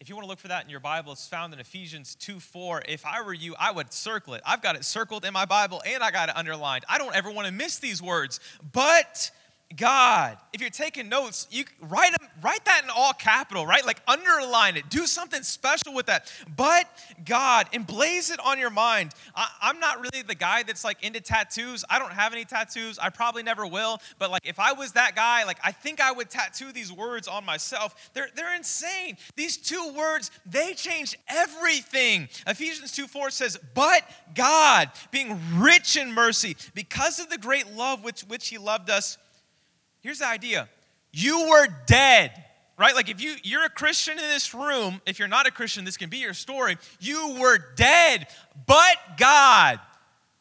If 0.00 0.08
you 0.08 0.16
want 0.16 0.24
to 0.24 0.28
look 0.28 0.38
for 0.38 0.48
that 0.48 0.64
in 0.64 0.70
your 0.70 0.80
Bible, 0.80 1.12
it's 1.12 1.26
found 1.26 1.52
in 1.52 1.60
Ephesians 1.60 2.14
2 2.16 2.40
4. 2.40 2.82
If 2.88 3.06
I 3.06 3.22
were 3.22 3.32
you, 3.32 3.54
I 3.58 3.70
would 3.70 3.92
circle 3.92 4.34
it. 4.34 4.42
I've 4.44 4.62
got 4.62 4.76
it 4.76 4.84
circled 4.84 5.24
in 5.24 5.32
my 5.32 5.44
Bible 5.44 5.82
and 5.86 6.02
I 6.02 6.10
got 6.10 6.28
it 6.28 6.36
underlined. 6.36 6.84
I 6.88 6.98
don't 6.98 7.14
ever 7.14 7.30
want 7.30 7.46
to 7.46 7.52
miss 7.52 7.78
these 7.78 8.00
words. 8.02 8.40
But 8.72 9.30
God. 9.76 10.38
If 10.54 10.62
you're 10.62 10.70
taking 10.70 11.10
notes, 11.10 11.46
you 11.50 11.64
write 11.82 12.14
write 12.40 12.64
that 12.64 12.82
in 12.84 12.90
all 12.90 13.12
capital, 13.12 13.66
right? 13.66 13.84
Like 13.84 14.00
underline 14.08 14.78
it. 14.78 14.88
Do 14.88 15.06
something 15.06 15.42
special 15.42 15.92
with 15.92 16.06
that. 16.06 16.32
But 16.56 16.86
God, 17.26 17.68
emblaze 17.72 18.32
it 18.32 18.40
on 18.44 18.58
your 18.58 18.70
mind. 18.70 19.12
I, 19.34 19.48
I'm 19.60 19.78
not 19.78 20.00
really 20.00 20.22
the 20.22 20.34
guy 20.34 20.62
that's 20.62 20.84
like 20.84 21.04
into 21.04 21.20
tattoos. 21.20 21.84
I 21.90 21.98
don't 21.98 22.12
have 22.12 22.32
any 22.32 22.46
tattoos. 22.46 22.98
I 22.98 23.10
probably 23.10 23.42
never 23.42 23.66
will. 23.66 24.00
But 24.18 24.30
like 24.30 24.46
if 24.46 24.58
I 24.58 24.72
was 24.72 24.92
that 24.92 25.14
guy, 25.14 25.44
like 25.44 25.58
I 25.62 25.72
think 25.72 26.00
I 26.00 26.12
would 26.12 26.30
tattoo 26.30 26.72
these 26.72 26.90
words 26.90 27.28
on 27.28 27.44
myself. 27.44 28.10
They're 28.14 28.30
they're 28.34 28.56
insane. 28.56 29.18
These 29.36 29.58
two 29.58 29.92
words, 29.94 30.30
they 30.46 30.72
change 30.72 31.14
everything. 31.28 32.30
Ephesians 32.46 32.92
2 32.92 33.06
4 33.06 33.30
says, 33.30 33.58
But 33.74 34.02
God, 34.34 34.90
being 35.10 35.38
rich 35.56 35.98
in 35.98 36.14
mercy, 36.14 36.56
because 36.74 37.18
of 37.18 37.28
the 37.28 37.38
great 37.38 37.74
love 37.74 38.02
with 38.02 38.26
which 38.28 38.48
He 38.48 38.56
loved 38.56 38.88
us 38.88 39.18
Here's 40.08 40.20
the 40.20 40.26
idea. 40.26 40.70
You 41.12 41.50
were 41.50 41.66
dead 41.84 42.32
right? 42.78 42.94
Like 42.94 43.10
if 43.10 43.20
you 43.20 43.34
you're 43.42 43.66
a 43.66 43.68
christian 43.68 44.14
in 44.14 44.24
this 44.24 44.54
room 44.54 45.02
if 45.04 45.18
you're 45.18 45.28
not 45.28 45.46
a 45.46 45.50
christian 45.50 45.84
this 45.84 45.98
can 45.98 46.08
be 46.08 46.16
your 46.16 46.32
story. 46.32 46.78
You 46.98 47.36
were 47.38 47.58
dead 47.76 48.26
but 48.66 48.96
god 49.18 49.80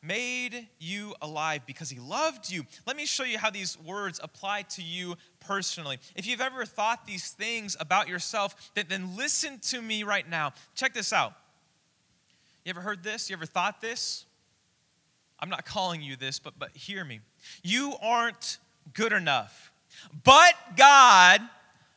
made 0.01 0.69
you 0.79 1.13
alive 1.21 1.63
because 1.65 1.89
he 1.89 1.99
loved 1.99 2.49
you. 2.49 2.63
Let 2.85 2.95
me 2.95 3.05
show 3.05 3.25
you 3.25 3.37
how 3.37 3.49
these 3.49 3.77
words 3.81 4.21
apply 4.23 4.61
to 4.61 4.81
you 4.81 5.15
personally. 5.41 5.99
If 6.15 6.27
you've 6.27 6.39
ever 6.39 6.63
thought 6.63 7.05
these 7.05 7.31
things 7.31 7.75
about 7.77 8.07
yourself 8.07 8.71
then, 8.73 8.85
then 8.87 9.17
listen 9.17 9.59
to 9.63 9.81
me 9.81 10.03
right 10.03 10.29
now. 10.29 10.53
Check 10.75 10.93
this 10.93 11.11
out. 11.11 11.33
You 12.63 12.69
ever 12.69 12.79
heard 12.79 13.03
this? 13.03 13.29
You 13.29 13.35
ever 13.35 13.45
thought 13.45 13.81
this? 13.81 14.23
I'm 15.41 15.49
not 15.49 15.65
calling 15.65 16.01
you 16.01 16.15
this 16.15 16.39
but 16.39 16.53
but 16.57 16.69
hear 16.73 17.03
me. 17.03 17.19
You 17.63 17.95
aren't 18.01 18.59
good 18.93 19.13
enough. 19.13 19.71
But 20.23 20.53
God 20.75 21.41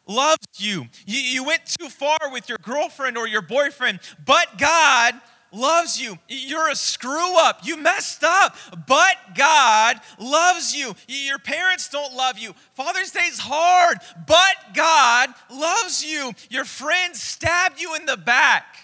loves 0.07 0.47
you. 0.59 0.89
you. 1.07 1.19
You 1.19 1.45
went 1.45 1.67
too 1.67 1.89
far 1.89 2.19
with 2.31 2.49
your 2.49 2.59
girlfriend 2.59 3.17
or 3.17 3.29
your 3.29 3.43
boyfriend, 3.43 4.01
but 4.25 4.59
God 4.59 5.15
loves 5.53 6.01
you. 6.01 6.19
You're 6.29 6.71
a 6.71 6.75
screw 6.75 7.39
up. 7.39 7.61
You 7.65 7.77
messed 7.77 8.25
up, 8.25 8.57
but 8.87 9.17
God 9.35 10.01
loves 10.19 10.75
you. 10.75 10.95
Your 11.09 11.39
parents 11.39 11.89
don't 11.89 12.15
love 12.15 12.39
you. 12.39 12.55
Father's 12.75 13.11
Day 13.11 13.27
is 13.27 13.39
hard, 13.39 13.99
but 14.27 14.75
God 14.75 15.31
loves 15.51 16.05
you. 16.05 16.33
Your 16.51 16.65
friends 16.65 17.23
stabbed 17.23 17.81
you 17.81 17.95
in 17.95 18.07
the 18.07 18.17
back, 18.17 18.77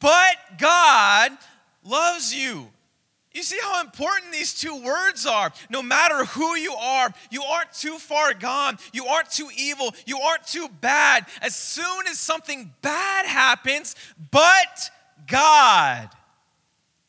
but 0.00 0.36
God 0.58 1.32
loves 1.84 2.34
you. 2.34 2.68
You 3.36 3.42
see 3.42 3.58
how 3.60 3.82
important 3.82 4.32
these 4.32 4.54
two 4.54 4.82
words 4.82 5.26
are. 5.26 5.52
No 5.68 5.82
matter 5.82 6.24
who 6.24 6.56
you 6.56 6.72
are, 6.72 7.12
you 7.30 7.42
aren't 7.42 7.70
too 7.70 7.98
far 7.98 8.32
gone. 8.32 8.78
You 8.94 9.04
aren't 9.04 9.30
too 9.30 9.50
evil. 9.54 9.94
You 10.06 10.18
aren't 10.20 10.46
too 10.46 10.68
bad. 10.80 11.26
As 11.42 11.54
soon 11.54 12.06
as 12.08 12.18
something 12.18 12.72
bad 12.80 13.26
happens, 13.26 13.94
but 14.30 14.90
God 15.26 16.08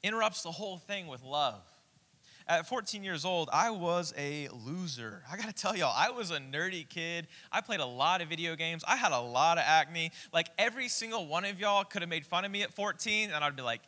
interrupts 0.04 0.44
the 0.44 0.52
whole 0.52 0.80
thing 0.80 1.08
with 1.08 1.24
love. 1.24 1.62
At 2.46 2.68
14 2.68 3.06
years 3.06 3.24
old, 3.24 3.50
I 3.54 3.70
was 3.70 4.14
a 4.18 4.50
loser. 4.50 5.24
I 5.32 5.38
gotta 5.38 5.54
tell 5.54 5.78
y'all, 5.78 5.94
I 5.96 6.10
was 6.10 6.32
a 6.32 6.40
nerdy 6.40 6.88
kid. 6.90 7.28
I 7.54 7.62
played 7.62 7.80
a 7.80 7.86
lot 7.86 8.22
of 8.22 8.28
video 8.28 8.58
games. 8.58 8.84
I 8.86 8.98
had 8.98 9.14
a 9.14 9.20
lot 9.22 9.58
of 9.58 9.64
acne. 9.66 10.12
Like 10.34 10.50
every 10.58 10.90
single 10.90 11.26
one 11.26 11.46
of 11.46 11.58
y'all 11.58 11.86
could 11.86 12.02
have 12.02 12.10
made 12.10 12.26
fun 12.26 12.44
of 12.44 12.52
me 12.52 12.64
at 12.64 12.74
14, 12.74 13.32
and 13.32 13.46
I'd 13.46 13.56
be 13.56 13.62
like, 13.62 13.82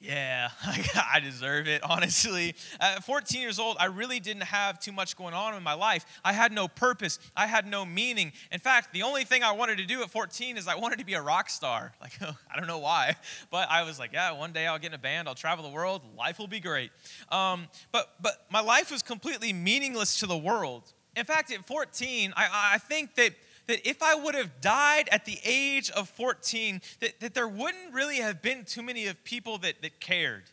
yeah, 0.00 0.50
I 1.12 1.18
deserve 1.20 1.66
it, 1.66 1.82
honestly. 1.82 2.54
At 2.80 3.02
14 3.02 3.40
years 3.40 3.58
old, 3.58 3.76
I 3.80 3.86
really 3.86 4.20
didn't 4.20 4.44
have 4.44 4.78
too 4.78 4.92
much 4.92 5.16
going 5.16 5.34
on 5.34 5.54
in 5.54 5.62
my 5.62 5.74
life. 5.74 6.06
I 6.24 6.32
had 6.32 6.52
no 6.52 6.68
purpose, 6.68 7.18
I 7.36 7.46
had 7.46 7.66
no 7.66 7.84
meaning. 7.84 8.32
In 8.52 8.60
fact, 8.60 8.92
the 8.92 9.02
only 9.02 9.24
thing 9.24 9.42
I 9.42 9.52
wanted 9.52 9.78
to 9.78 9.86
do 9.86 10.02
at 10.02 10.10
14 10.10 10.56
is 10.56 10.68
I 10.68 10.76
wanted 10.76 11.00
to 11.00 11.04
be 11.04 11.14
a 11.14 11.22
rock 11.22 11.50
star. 11.50 11.92
Like, 12.00 12.12
I 12.22 12.56
don't 12.56 12.68
know 12.68 12.78
why, 12.78 13.16
but 13.50 13.68
I 13.70 13.82
was 13.82 13.98
like, 13.98 14.12
yeah, 14.12 14.30
one 14.30 14.52
day 14.52 14.66
I'll 14.66 14.78
get 14.78 14.88
in 14.88 14.94
a 14.94 14.98
band, 14.98 15.28
I'll 15.28 15.34
travel 15.34 15.64
the 15.64 15.70
world, 15.70 16.02
life 16.16 16.38
will 16.38 16.46
be 16.46 16.60
great. 16.60 16.90
Um, 17.30 17.66
but, 17.92 18.14
but 18.22 18.46
my 18.50 18.60
life 18.60 18.90
was 18.90 19.02
completely 19.02 19.52
meaningless 19.52 20.20
to 20.20 20.26
the 20.26 20.36
world. 20.36 20.84
In 21.16 21.24
fact, 21.24 21.52
at 21.52 21.66
14, 21.66 22.32
I, 22.36 22.70
I 22.74 22.78
think 22.78 23.16
that 23.16 23.32
that 23.68 23.88
if 23.88 24.02
I 24.02 24.14
would 24.14 24.34
have 24.34 24.60
died 24.60 25.08
at 25.12 25.24
the 25.24 25.38
age 25.44 25.90
of 25.90 26.08
14, 26.08 26.80
that, 27.00 27.20
that 27.20 27.34
there 27.34 27.46
wouldn't 27.46 27.92
really 27.92 28.16
have 28.16 28.42
been 28.42 28.64
too 28.64 28.82
many 28.82 29.06
of 29.06 29.22
people 29.24 29.58
that, 29.58 29.80
that 29.82 30.00
cared. 30.00 30.44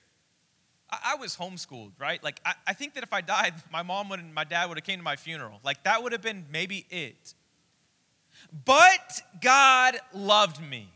I, 0.90 1.14
I 1.14 1.16
was 1.16 1.36
homeschooled, 1.36 1.94
right? 1.98 2.24
Like, 2.24 2.42
I, 2.46 2.54
I 2.68 2.74
think 2.74 2.94
that 2.94 3.04
if 3.04 3.14
I 3.14 3.22
died, 3.22 3.54
my 3.72 3.82
mom 3.82 4.10
would 4.10 4.20
and 4.20 4.34
my 4.34 4.44
dad 4.44 4.68
would 4.68 4.78
have 4.78 4.86
came 4.86 5.00
to 5.00 5.04
my 5.04 5.16
funeral. 5.16 5.60
Like, 5.64 5.84
that 5.84 6.04
would 6.04 6.12
have 6.12 6.22
been 6.22 6.46
maybe 6.52 6.86
it. 6.90 7.34
But 8.66 9.22
God 9.42 9.98
loved 10.14 10.62
me. 10.62 10.90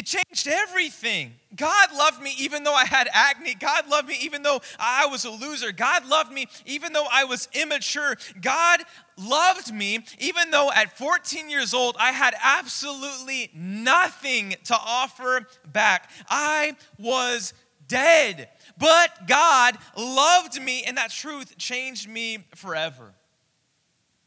It 0.00 0.06
changed 0.06 0.48
everything. 0.48 1.34
God 1.54 1.94
loved 1.94 2.22
me 2.22 2.34
even 2.38 2.64
though 2.64 2.72
I 2.72 2.86
had 2.86 3.06
acne. 3.12 3.52
God 3.52 3.86
loved 3.90 4.08
me 4.08 4.16
even 4.22 4.42
though 4.42 4.62
I 4.78 5.04
was 5.04 5.26
a 5.26 5.30
loser. 5.30 5.72
God 5.72 6.06
loved 6.06 6.32
me 6.32 6.46
even 6.64 6.94
though 6.94 7.06
I 7.12 7.24
was 7.24 7.50
immature. 7.52 8.16
God 8.40 8.80
loved 9.18 9.74
me 9.74 9.98
even 10.18 10.50
though 10.50 10.70
at 10.74 10.96
14 10.96 11.50
years 11.50 11.74
old 11.74 11.96
I 12.00 12.12
had 12.12 12.34
absolutely 12.42 13.50
nothing 13.52 14.54
to 14.64 14.74
offer 14.74 15.46
back. 15.70 16.08
I 16.30 16.78
was 16.98 17.52
dead. 17.86 18.48
But 18.78 19.26
God 19.26 19.76
loved 19.98 20.62
me, 20.62 20.82
and 20.84 20.96
that 20.96 21.10
truth 21.10 21.58
changed 21.58 22.08
me 22.08 22.38
forever. 22.54 23.12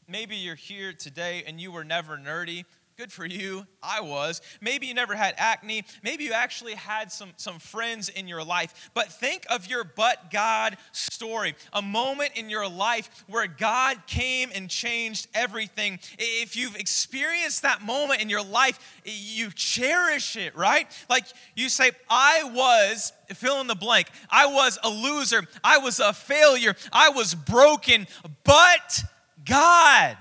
Maybe 0.07 0.35
you're 0.35 0.53
here 0.53 0.93
today 0.93 1.43
and 1.47 1.59
you 1.59 1.71
were 1.71 1.83
never 1.83 2.17
nerdy. 2.17 2.65
Good 2.95 3.11
for 3.11 3.25
you. 3.25 3.65
I 3.81 4.01
was. 4.01 4.39
Maybe 4.61 4.85
you 4.85 4.93
never 4.93 5.15
had 5.15 5.33
acne. 5.37 5.83
Maybe 6.03 6.25
you 6.25 6.33
actually 6.33 6.75
had 6.75 7.11
some, 7.11 7.31
some 7.37 7.57
friends 7.57 8.07
in 8.09 8.27
your 8.27 8.43
life. 8.43 8.91
But 8.93 9.11
think 9.11 9.47
of 9.49 9.67
your 9.67 9.83
but 9.83 10.29
God 10.29 10.77
story 10.91 11.55
a 11.73 11.81
moment 11.81 12.33
in 12.35 12.51
your 12.51 12.69
life 12.69 13.25
where 13.27 13.47
God 13.47 14.05
came 14.05 14.51
and 14.53 14.69
changed 14.69 15.27
everything. 15.33 15.99
If 16.19 16.55
you've 16.55 16.75
experienced 16.75 17.63
that 17.63 17.81
moment 17.81 18.21
in 18.21 18.29
your 18.29 18.43
life, 18.43 19.01
you 19.03 19.49
cherish 19.49 20.35
it, 20.35 20.55
right? 20.55 20.87
Like 21.09 21.25
you 21.55 21.69
say, 21.69 21.91
I 22.11 22.43
was 22.53 23.11
fill 23.33 23.59
in 23.59 23.65
the 23.65 23.75
blank. 23.75 24.07
I 24.29 24.45
was 24.45 24.77
a 24.83 24.89
loser. 24.89 25.43
I 25.63 25.79
was 25.79 25.99
a 25.99 26.13
failure. 26.13 26.75
I 26.91 27.09
was 27.09 27.33
broken, 27.33 28.05
but 28.43 29.03
God 29.45 30.17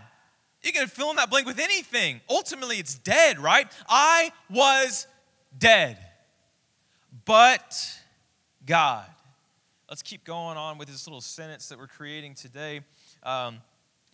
you 0.62 0.72
can 0.72 0.86
fill 0.86 1.10
in 1.10 1.16
that 1.16 1.30
blank 1.30 1.46
with 1.46 1.58
anything. 1.58 2.20
Ultimately, 2.28 2.78
it's 2.78 2.94
dead, 2.94 3.38
right? 3.38 3.66
I 3.88 4.32
was 4.50 5.06
dead. 5.58 5.98
But 7.24 7.76
God. 8.66 9.06
Let's 9.88 10.02
keep 10.02 10.24
going 10.24 10.56
on 10.56 10.78
with 10.78 10.88
this 10.88 11.06
little 11.06 11.20
sentence 11.20 11.68
that 11.68 11.78
we're 11.78 11.86
creating 11.86 12.34
today. 12.34 12.80
Um, 13.22 13.58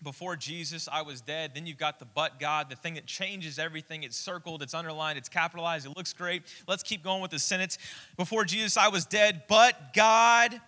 before 0.02 0.36
Jesus, 0.36 0.88
I 0.90 1.02
was 1.02 1.20
dead. 1.20 1.52
Then 1.54 1.66
you've 1.66 1.78
got 1.78 1.98
the 1.98 2.04
but 2.04 2.40
God, 2.40 2.70
the 2.70 2.76
thing 2.76 2.94
that 2.94 3.06
changes 3.06 3.58
everything. 3.58 4.02
It's 4.02 4.16
circled, 4.16 4.62
it's 4.62 4.74
underlined, 4.74 5.18
it's 5.18 5.28
capitalized, 5.28 5.86
it 5.86 5.96
looks 5.96 6.12
great. 6.12 6.42
Let's 6.66 6.82
keep 6.82 7.02
going 7.02 7.20
with 7.20 7.30
the 7.30 7.38
sentence. 7.38 7.78
Before 8.16 8.44
Jesus, 8.44 8.76
I 8.76 8.88
was 8.88 9.04
dead, 9.04 9.42
but 9.48 9.94
God 9.94 10.60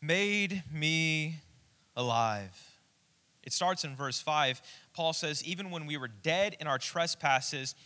made 0.00 0.62
me 0.72 1.36
alive. 1.96 2.65
It 3.46 3.52
starts 3.52 3.84
in 3.84 3.94
verse 3.94 4.20
5. 4.20 4.60
Paul 4.92 5.12
says, 5.12 5.42
Even 5.44 5.70
when 5.70 5.86
we 5.86 5.96
were 5.96 6.08
dead 6.08 6.56
in 6.60 6.66
our 6.66 6.78
trespasses, 6.78 7.76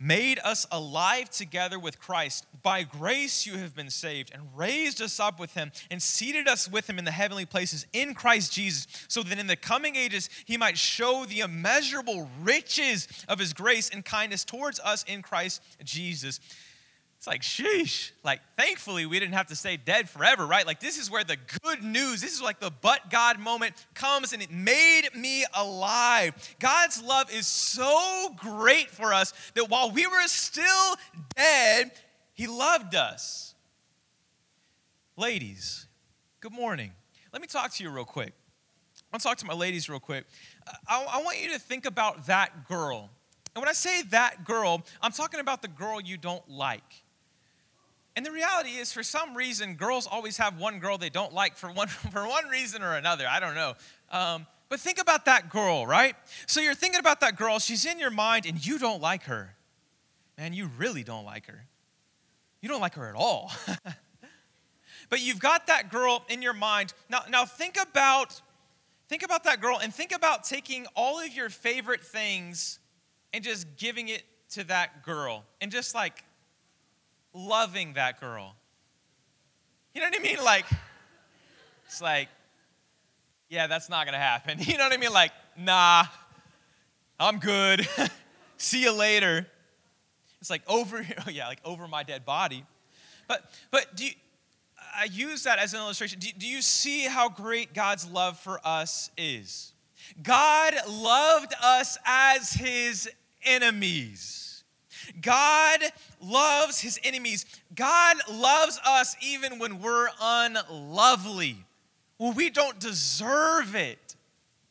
made 0.00 0.40
us 0.42 0.66
alive 0.72 1.30
together 1.30 1.78
with 1.78 2.00
Christ. 2.00 2.46
By 2.62 2.82
grace 2.82 3.46
you 3.46 3.56
have 3.58 3.76
been 3.76 3.90
saved, 3.90 4.32
and 4.34 4.42
raised 4.56 5.00
us 5.00 5.20
up 5.20 5.38
with 5.38 5.54
him, 5.54 5.70
and 5.90 6.02
seated 6.02 6.48
us 6.48 6.68
with 6.68 6.90
him 6.90 6.98
in 6.98 7.04
the 7.04 7.10
heavenly 7.12 7.46
places 7.46 7.86
in 7.92 8.14
Christ 8.14 8.52
Jesus, 8.52 8.88
so 9.08 9.22
that 9.22 9.38
in 9.38 9.46
the 9.46 9.56
coming 9.56 9.94
ages 9.94 10.28
he 10.46 10.56
might 10.56 10.76
show 10.76 11.24
the 11.24 11.40
immeasurable 11.40 12.28
riches 12.40 13.06
of 13.28 13.38
his 13.38 13.52
grace 13.52 13.90
and 13.90 14.04
kindness 14.04 14.44
towards 14.44 14.80
us 14.80 15.04
in 15.04 15.22
Christ 15.22 15.62
Jesus. 15.84 16.40
It's 17.20 17.26
like, 17.26 17.42
sheesh. 17.42 18.12
Like, 18.24 18.40
thankfully, 18.56 19.04
we 19.04 19.20
didn't 19.20 19.34
have 19.34 19.48
to 19.48 19.54
stay 19.54 19.76
dead 19.76 20.08
forever, 20.08 20.46
right? 20.46 20.66
Like, 20.66 20.80
this 20.80 20.96
is 20.96 21.10
where 21.10 21.22
the 21.22 21.36
good 21.62 21.84
news, 21.84 22.22
this 22.22 22.32
is 22.32 22.40
like 22.40 22.60
the 22.60 22.70
but 22.80 23.10
God 23.10 23.38
moment 23.38 23.74
comes 23.92 24.32
and 24.32 24.42
it 24.42 24.50
made 24.50 25.02
me 25.14 25.44
alive. 25.52 26.32
God's 26.60 27.02
love 27.02 27.30
is 27.30 27.46
so 27.46 28.34
great 28.38 28.88
for 28.88 29.12
us 29.12 29.34
that 29.52 29.68
while 29.68 29.90
we 29.90 30.06
were 30.06 30.26
still 30.28 30.96
dead, 31.36 31.90
He 32.32 32.46
loved 32.46 32.94
us. 32.94 33.54
Ladies, 35.14 35.88
good 36.40 36.54
morning. 36.54 36.90
Let 37.34 37.42
me 37.42 37.48
talk 37.48 37.70
to 37.74 37.84
you 37.84 37.90
real 37.90 38.06
quick. 38.06 38.32
I 38.32 39.04
want 39.12 39.20
to 39.20 39.28
talk 39.28 39.36
to 39.36 39.46
my 39.46 39.52
ladies 39.52 39.90
real 39.90 40.00
quick. 40.00 40.24
I, 40.88 41.04
I 41.06 41.22
want 41.22 41.38
you 41.38 41.52
to 41.52 41.58
think 41.58 41.84
about 41.84 42.28
that 42.28 42.66
girl. 42.66 43.10
And 43.54 43.60
when 43.60 43.68
I 43.68 43.74
say 43.74 44.04
that 44.04 44.44
girl, 44.46 44.80
I'm 45.02 45.12
talking 45.12 45.40
about 45.40 45.60
the 45.60 45.68
girl 45.68 46.00
you 46.00 46.16
don't 46.16 46.48
like. 46.48 47.04
And 48.20 48.26
the 48.26 48.32
reality 48.32 48.72
is, 48.72 48.92
for 48.92 49.02
some 49.02 49.34
reason, 49.34 49.76
girls 49.76 50.06
always 50.06 50.36
have 50.36 50.58
one 50.58 50.78
girl 50.78 50.98
they 50.98 51.08
don't 51.08 51.32
like 51.32 51.56
for 51.56 51.72
one, 51.72 51.88
for 52.12 52.28
one 52.28 52.48
reason 52.48 52.82
or 52.82 52.96
another. 52.96 53.24
I 53.26 53.40
don't 53.40 53.54
know. 53.54 53.72
Um, 54.10 54.46
but 54.68 54.78
think 54.78 55.00
about 55.00 55.24
that 55.24 55.48
girl, 55.48 55.86
right? 55.86 56.14
So 56.46 56.60
you're 56.60 56.74
thinking 56.74 57.00
about 57.00 57.20
that 57.20 57.36
girl, 57.36 57.58
she's 57.58 57.86
in 57.86 57.98
your 57.98 58.10
mind, 58.10 58.44
and 58.44 58.62
you 58.62 58.78
don't 58.78 59.00
like 59.00 59.22
her. 59.22 59.56
Man, 60.36 60.52
you 60.52 60.68
really 60.76 61.02
don't 61.02 61.24
like 61.24 61.46
her. 61.46 61.64
You 62.60 62.68
don't 62.68 62.82
like 62.82 62.92
her 62.96 63.08
at 63.08 63.14
all. 63.14 63.52
but 65.08 65.22
you've 65.22 65.40
got 65.40 65.68
that 65.68 65.90
girl 65.90 66.22
in 66.28 66.42
your 66.42 66.52
mind. 66.52 66.92
Now, 67.08 67.20
now 67.30 67.46
think 67.46 67.78
about 67.80 68.42
think 69.08 69.22
about 69.22 69.44
that 69.44 69.62
girl 69.62 69.78
and 69.82 69.94
think 69.94 70.14
about 70.14 70.44
taking 70.44 70.86
all 70.94 71.18
of 71.20 71.32
your 71.32 71.48
favorite 71.48 72.04
things 72.04 72.80
and 73.32 73.42
just 73.42 73.78
giving 73.78 74.08
it 74.08 74.24
to 74.50 74.64
that 74.64 75.04
girl 75.04 75.44
and 75.62 75.72
just 75.72 75.94
like 75.94 76.22
loving 77.32 77.94
that 77.94 78.20
girl. 78.20 78.54
You 79.94 80.00
know 80.00 80.08
what 80.08 80.20
I 80.20 80.22
mean? 80.22 80.44
Like, 80.44 80.66
it's 81.86 82.00
like, 82.00 82.28
yeah, 83.48 83.66
that's 83.66 83.88
not 83.88 84.06
gonna 84.06 84.18
happen. 84.18 84.58
You 84.66 84.78
know 84.78 84.84
what 84.84 84.92
I 84.92 84.96
mean? 84.96 85.12
Like, 85.12 85.32
nah, 85.56 86.04
I'm 87.18 87.38
good. 87.38 87.86
See 88.56 88.82
you 88.82 88.92
later. 88.92 89.46
It's 90.40 90.50
like 90.50 90.62
over, 90.68 91.06
oh 91.26 91.30
yeah, 91.30 91.48
like 91.48 91.60
over 91.64 91.88
my 91.88 92.02
dead 92.02 92.24
body. 92.24 92.64
But, 93.28 93.44
but 93.70 93.94
do 93.96 94.06
you, 94.06 94.12
I 94.96 95.04
use 95.04 95.44
that 95.44 95.58
as 95.58 95.74
an 95.74 95.80
illustration. 95.80 96.18
Do, 96.18 96.28
do 96.36 96.46
you 96.46 96.62
see 96.62 97.02
how 97.02 97.28
great 97.28 97.74
God's 97.74 98.06
love 98.08 98.38
for 98.38 98.60
us 98.64 99.10
is? 99.16 99.72
God 100.22 100.74
loved 100.88 101.54
us 101.62 101.96
as 102.04 102.52
his 102.52 103.08
enemies. 103.44 104.49
God 105.20 105.80
loves 106.20 106.80
his 106.80 106.98
enemies. 107.04 107.46
God 107.74 108.16
loves 108.30 108.80
us 108.86 109.16
even 109.22 109.58
when 109.58 109.80
we're 109.80 110.08
unlovely. 110.20 111.56
Well, 112.18 112.32
we 112.32 112.50
don't 112.50 112.78
deserve 112.78 113.74
it. 113.74 114.16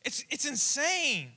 It's, 0.04 0.24
it's 0.30 0.46
insane. 0.46 1.32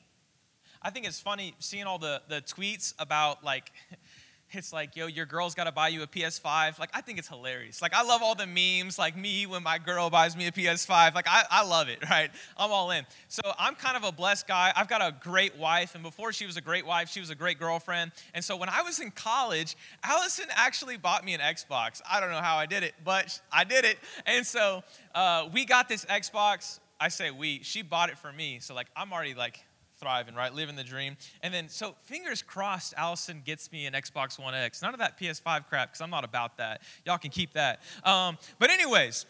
I 0.81 0.89
think 0.89 1.05
it's 1.05 1.19
funny 1.19 1.55
seeing 1.59 1.85
all 1.85 1.97
the, 1.97 2.21
the 2.27 2.41
tweets 2.41 2.93
about 2.99 3.43
like 3.43 3.71
it's 4.55 4.73
like, 4.73 4.95
yo, 4.95 5.07
your 5.07 5.25
girl's 5.25 5.55
got 5.55 5.65
to 5.65 5.71
buy 5.71 5.87
you 5.87 6.03
a 6.03 6.07
PS5. 6.07 6.79
Like, 6.79 6.89
I 6.93 7.01
think 7.01 7.19
it's 7.19 7.27
hilarious. 7.27 7.81
Like, 7.81 7.93
I 7.93 8.03
love 8.03 8.21
all 8.21 8.35
the 8.35 8.47
memes, 8.47 8.97
like 8.97 9.17
me 9.17 9.45
when 9.45 9.63
my 9.63 9.77
girl 9.77 10.09
buys 10.09 10.35
me 10.35 10.47
a 10.47 10.51
PS5. 10.51 11.15
Like, 11.15 11.27
I, 11.27 11.43
I 11.49 11.65
love 11.65 11.89
it, 11.89 11.99
right? 12.09 12.29
I'm 12.57 12.71
all 12.71 12.91
in. 12.91 13.05
So, 13.27 13.41
I'm 13.57 13.75
kind 13.75 13.97
of 13.97 14.03
a 14.03 14.11
blessed 14.11 14.47
guy. 14.47 14.71
I've 14.75 14.87
got 14.87 15.01
a 15.01 15.15
great 15.19 15.57
wife, 15.57 15.95
and 15.95 16.03
before 16.03 16.33
she 16.33 16.45
was 16.45 16.57
a 16.57 16.61
great 16.61 16.85
wife, 16.85 17.09
she 17.09 17.19
was 17.19 17.29
a 17.29 17.35
great 17.35 17.59
girlfriend. 17.59 18.11
And 18.33 18.43
so, 18.43 18.55
when 18.55 18.69
I 18.69 18.81
was 18.81 18.99
in 18.99 19.11
college, 19.11 19.75
Allison 20.03 20.45
actually 20.51 20.97
bought 20.97 21.25
me 21.25 21.33
an 21.33 21.41
Xbox. 21.41 22.01
I 22.09 22.19
don't 22.19 22.31
know 22.31 22.41
how 22.41 22.57
I 22.57 22.65
did 22.65 22.83
it, 22.83 22.93
but 23.03 23.39
I 23.51 23.63
did 23.63 23.85
it. 23.85 23.97
And 24.25 24.45
so, 24.45 24.83
uh, 25.15 25.49
we 25.53 25.65
got 25.65 25.89
this 25.89 26.05
Xbox. 26.05 26.79
I 26.99 27.09
say 27.09 27.31
we, 27.31 27.61
she 27.63 27.81
bought 27.81 28.09
it 28.09 28.17
for 28.17 28.31
me. 28.31 28.59
So, 28.61 28.73
like, 28.73 28.87
I'm 28.95 29.11
already 29.11 29.33
like, 29.33 29.59
thriving, 30.03 30.35
right? 30.35 30.53
Living 30.53 30.75
the 30.75 30.83
dream. 30.83 31.15
And 31.41 31.53
then, 31.53 31.69
so 31.69 31.95
fingers 32.03 32.41
crossed, 32.41 32.93
Allison 32.97 33.41
gets 33.45 33.71
me 33.71 33.85
an 33.85 33.93
Xbox 33.93 34.37
One 34.37 34.53
X. 34.53 34.81
None 34.81 34.93
of 34.93 34.99
that 34.99 35.17
PS5 35.17 35.67
crap, 35.67 35.89
because 35.89 36.01
I'm 36.01 36.09
not 36.09 36.25
about 36.25 36.57
that. 36.57 36.81
Y'all 37.05 37.17
can 37.17 37.31
keep 37.31 37.53
that. 37.53 37.81
Um, 38.03 38.37
but, 38.59 38.69
anyways, 38.69 39.25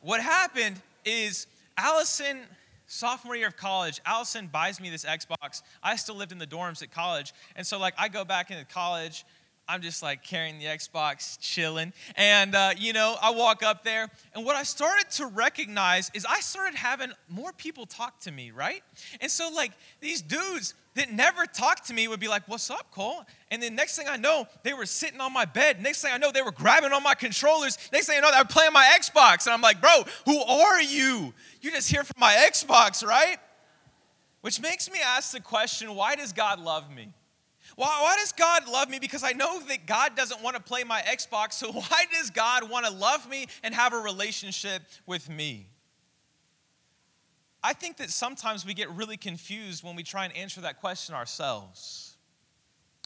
what 0.00 0.20
happened 0.20 0.80
is 1.04 1.46
Allison, 1.78 2.40
sophomore 2.86 3.36
year 3.36 3.46
of 3.46 3.56
college, 3.56 4.00
Allison 4.04 4.48
buys 4.48 4.80
me 4.80 4.90
this 4.90 5.04
Xbox. 5.04 5.62
I 5.82 5.96
still 5.96 6.16
lived 6.16 6.32
in 6.32 6.38
the 6.38 6.46
dorms 6.46 6.82
at 6.82 6.92
college. 6.92 7.32
And 7.54 7.64
so, 7.64 7.78
like, 7.78 7.94
I 7.96 8.08
go 8.08 8.24
back 8.24 8.50
into 8.50 8.64
college 8.64 9.24
I'm 9.72 9.80
just 9.80 10.02
like 10.02 10.22
carrying 10.22 10.58
the 10.58 10.66
Xbox, 10.66 11.38
chilling. 11.40 11.94
And, 12.14 12.54
uh, 12.54 12.72
you 12.76 12.92
know, 12.92 13.16
I 13.22 13.30
walk 13.30 13.62
up 13.62 13.84
there, 13.84 14.10
and 14.34 14.44
what 14.44 14.54
I 14.54 14.64
started 14.64 15.10
to 15.12 15.26
recognize 15.26 16.10
is 16.12 16.26
I 16.26 16.40
started 16.40 16.76
having 16.76 17.10
more 17.26 17.52
people 17.52 17.86
talk 17.86 18.20
to 18.20 18.30
me, 18.30 18.50
right? 18.50 18.82
And 19.22 19.30
so, 19.30 19.48
like, 19.48 19.72
these 20.02 20.20
dudes 20.20 20.74
that 20.94 21.10
never 21.10 21.46
talked 21.46 21.86
to 21.86 21.94
me 21.94 22.06
would 22.06 22.20
be 22.20 22.28
like, 22.28 22.46
What's 22.48 22.68
up, 22.68 22.90
Cole? 22.90 23.22
And 23.50 23.62
then 23.62 23.74
next 23.74 23.96
thing 23.96 24.08
I 24.08 24.18
know, 24.18 24.46
they 24.62 24.74
were 24.74 24.84
sitting 24.84 25.22
on 25.22 25.32
my 25.32 25.46
bed. 25.46 25.80
Next 25.80 26.02
thing 26.02 26.10
I 26.12 26.18
know, 26.18 26.30
they 26.30 26.42
were 26.42 26.52
grabbing 26.52 26.92
on 26.92 27.02
my 27.02 27.14
controllers. 27.14 27.78
Next 27.94 28.08
thing 28.08 28.18
I 28.18 28.20
know, 28.20 28.30
they 28.30 28.40
were 28.40 28.44
playing 28.44 28.74
my 28.74 28.94
Xbox. 29.00 29.46
And 29.46 29.54
I'm 29.54 29.62
like, 29.62 29.80
Bro, 29.80 30.02
who 30.26 30.38
are 30.38 30.82
you? 30.82 31.32
You're 31.62 31.72
just 31.72 31.90
here 31.90 32.04
for 32.04 32.14
my 32.18 32.34
Xbox, 32.46 33.02
right? 33.06 33.38
Which 34.42 34.60
makes 34.60 34.90
me 34.90 34.98
ask 35.02 35.32
the 35.32 35.40
question 35.40 35.94
why 35.94 36.14
does 36.14 36.34
God 36.34 36.60
love 36.60 36.94
me? 36.94 37.14
Why, 37.76 37.86
why 38.02 38.16
does 38.16 38.32
God 38.32 38.68
love 38.68 38.90
me? 38.90 38.98
Because 38.98 39.24
I 39.24 39.32
know 39.32 39.60
that 39.60 39.86
God 39.86 40.16
doesn't 40.16 40.42
want 40.42 40.56
to 40.56 40.62
play 40.62 40.84
my 40.84 41.00
Xbox, 41.02 41.54
so 41.54 41.72
why 41.72 42.04
does 42.12 42.30
God 42.30 42.68
want 42.68 42.86
to 42.86 42.92
love 42.92 43.28
me 43.28 43.46
and 43.62 43.74
have 43.74 43.92
a 43.92 43.98
relationship 43.98 44.82
with 45.06 45.28
me? 45.28 45.68
I 47.62 47.72
think 47.72 47.98
that 47.98 48.10
sometimes 48.10 48.66
we 48.66 48.74
get 48.74 48.90
really 48.90 49.16
confused 49.16 49.84
when 49.84 49.94
we 49.94 50.02
try 50.02 50.24
and 50.24 50.36
answer 50.36 50.60
that 50.62 50.80
question 50.80 51.14
ourselves. 51.14 52.16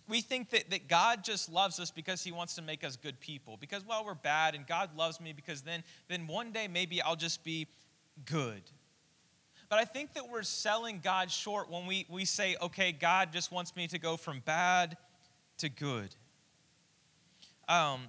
We 0.09 0.20
think 0.20 0.50
that, 0.50 0.70
that 0.70 0.88
God 0.88 1.24
just 1.24 1.50
loves 1.50 1.79
us 1.79 1.90
because 1.90 2.22
he 2.22 2.33
wants 2.33 2.55
to 2.55 2.62
make 2.62 2.85
us 2.85 2.96
good 2.96 3.20
people. 3.20 3.57
Because, 3.61 3.85
well, 3.85 4.05
we're 4.05 4.14
bad, 4.14 4.55
and 4.55 4.66
God 4.66 4.96
loves 4.96 5.20
me 5.20 5.33
because 5.33 5.62
then, 5.62 5.83
then 6.09 6.26
one 6.26 6.52
day 6.52 6.68
maybe 6.68 7.02
I'll 7.02 7.16
just 7.16 7.44
be 7.44 7.66
good. 8.24 8.62
But 9.68 9.79
I 9.79 9.85
think 9.85 10.14
that 10.14 10.29
we're 10.31 10.42
selling 10.42 11.00
God 11.02 11.31
short 11.31 11.70
when 11.70 11.87
we, 11.87 12.07
we 12.09 12.24
say, 12.24 12.57
okay, 12.62 12.92
God 12.92 13.33
just 13.33 13.50
wants 13.50 13.74
me 13.74 13.88
to 13.88 13.98
go 13.98 14.16
from 14.16 14.40
bad 14.44 14.96
to 15.59 15.68
good. 15.68 16.14
Um, 17.68 18.02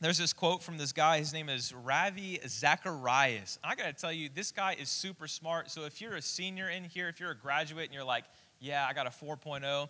there's 0.00 0.18
this 0.18 0.32
quote 0.32 0.62
from 0.62 0.76
this 0.78 0.92
guy. 0.92 1.18
His 1.18 1.32
name 1.32 1.48
is 1.48 1.72
Ravi 1.72 2.40
Zacharias. 2.46 3.58
I 3.62 3.74
got 3.74 3.86
to 3.86 3.92
tell 3.92 4.12
you, 4.12 4.28
this 4.32 4.52
guy 4.52 4.76
is 4.78 4.88
super 4.88 5.26
smart. 5.26 5.70
So 5.70 5.84
if 5.84 6.00
you're 6.00 6.14
a 6.14 6.22
senior 6.22 6.68
in 6.68 6.84
here, 6.84 7.08
if 7.08 7.20
you're 7.20 7.32
a 7.32 7.36
graduate 7.36 7.86
and 7.86 7.94
you're 7.94 8.04
like, 8.04 8.24
yeah, 8.60 8.86
I 8.88 8.92
got 8.92 9.06
a 9.06 9.10
4.0, 9.10 9.88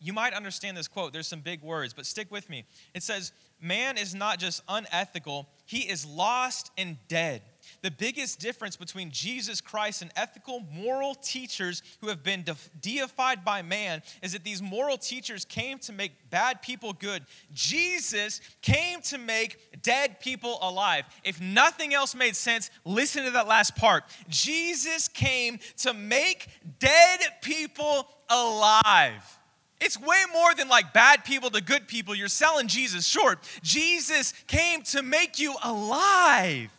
you 0.00 0.12
might 0.12 0.34
understand 0.34 0.76
this 0.76 0.88
quote. 0.88 1.12
There's 1.12 1.28
some 1.28 1.40
big 1.40 1.62
words, 1.62 1.94
but 1.94 2.06
stick 2.06 2.30
with 2.30 2.50
me. 2.50 2.64
It 2.94 3.02
says, 3.02 3.32
Man 3.60 3.96
is 3.96 4.14
not 4.14 4.40
just 4.40 4.62
unethical, 4.68 5.48
he 5.64 5.80
is 5.80 6.04
lost 6.04 6.72
and 6.76 6.96
dead. 7.06 7.42
The 7.82 7.90
biggest 7.90 8.40
difference 8.40 8.76
between 8.76 9.10
Jesus 9.10 9.60
Christ 9.60 10.02
and 10.02 10.10
ethical, 10.16 10.60
moral 10.72 11.14
teachers 11.14 11.82
who 12.00 12.08
have 12.08 12.22
been 12.22 12.44
deified 12.80 13.44
by 13.44 13.62
man 13.62 14.02
is 14.22 14.32
that 14.32 14.44
these 14.44 14.62
moral 14.62 14.96
teachers 14.96 15.44
came 15.44 15.78
to 15.80 15.92
make 15.92 16.12
bad 16.30 16.62
people 16.62 16.92
good. 16.92 17.24
Jesus 17.52 18.40
came 18.60 19.00
to 19.02 19.18
make 19.18 19.82
dead 19.82 20.20
people 20.20 20.58
alive. 20.62 21.04
If 21.24 21.40
nothing 21.40 21.94
else 21.94 22.14
made 22.14 22.36
sense, 22.36 22.70
listen 22.84 23.24
to 23.24 23.30
that 23.32 23.48
last 23.48 23.76
part. 23.76 24.04
Jesus 24.28 25.08
came 25.08 25.58
to 25.78 25.92
make 25.92 26.48
dead 26.78 27.20
people 27.42 28.08
alive. 28.28 29.38
It's 29.80 30.00
way 30.00 30.22
more 30.32 30.54
than 30.54 30.68
like 30.68 30.92
bad 30.92 31.24
people 31.24 31.50
to 31.50 31.60
good 31.60 31.88
people. 31.88 32.14
You're 32.14 32.28
selling 32.28 32.68
Jesus 32.68 33.04
short. 33.04 33.40
Jesus 33.62 34.32
came 34.46 34.82
to 34.82 35.02
make 35.02 35.40
you 35.40 35.56
alive. 35.62 36.70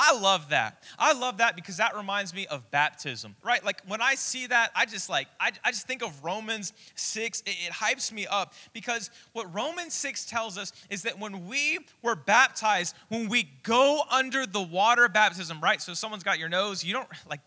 I 0.00 0.16
love 0.16 0.50
that. 0.50 0.84
I 0.96 1.12
love 1.12 1.38
that 1.38 1.56
because 1.56 1.78
that 1.78 1.96
reminds 1.96 2.32
me 2.32 2.46
of 2.46 2.70
baptism, 2.70 3.34
right? 3.42 3.62
Like 3.64 3.82
when 3.88 4.00
I 4.00 4.14
see 4.14 4.46
that, 4.46 4.70
I 4.76 4.86
just 4.86 5.10
like, 5.10 5.26
I, 5.40 5.50
I 5.64 5.72
just 5.72 5.88
think 5.88 6.02
of 6.02 6.24
Romans 6.24 6.72
6. 6.94 7.40
It, 7.40 7.50
it 7.50 7.72
hypes 7.72 8.12
me 8.12 8.26
up 8.28 8.54
because 8.72 9.10
what 9.32 9.52
Romans 9.52 9.94
6 9.94 10.26
tells 10.26 10.56
us 10.56 10.72
is 10.88 11.02
that 11.02 11.18
when 11.18 11.48
we 11.48 11.80
were 12.00 12.14
baptized, 12.14 12.94
when 13.08 13.28
we 13.28 13.50
go 13.64 14.02
under 14.08 14.46
the 14.46 14.62
water 14.62 15.08
baptism, 15.08 15.60
right? 15.60 15.82
So 15.82 15.94
someone's 15.94 16.22
got 16.22 16.38
your 16.38 16.48
nose, 16.48 16.84
you 16.84 16.92
don't 16.92 17.08
like, 17.28 17.40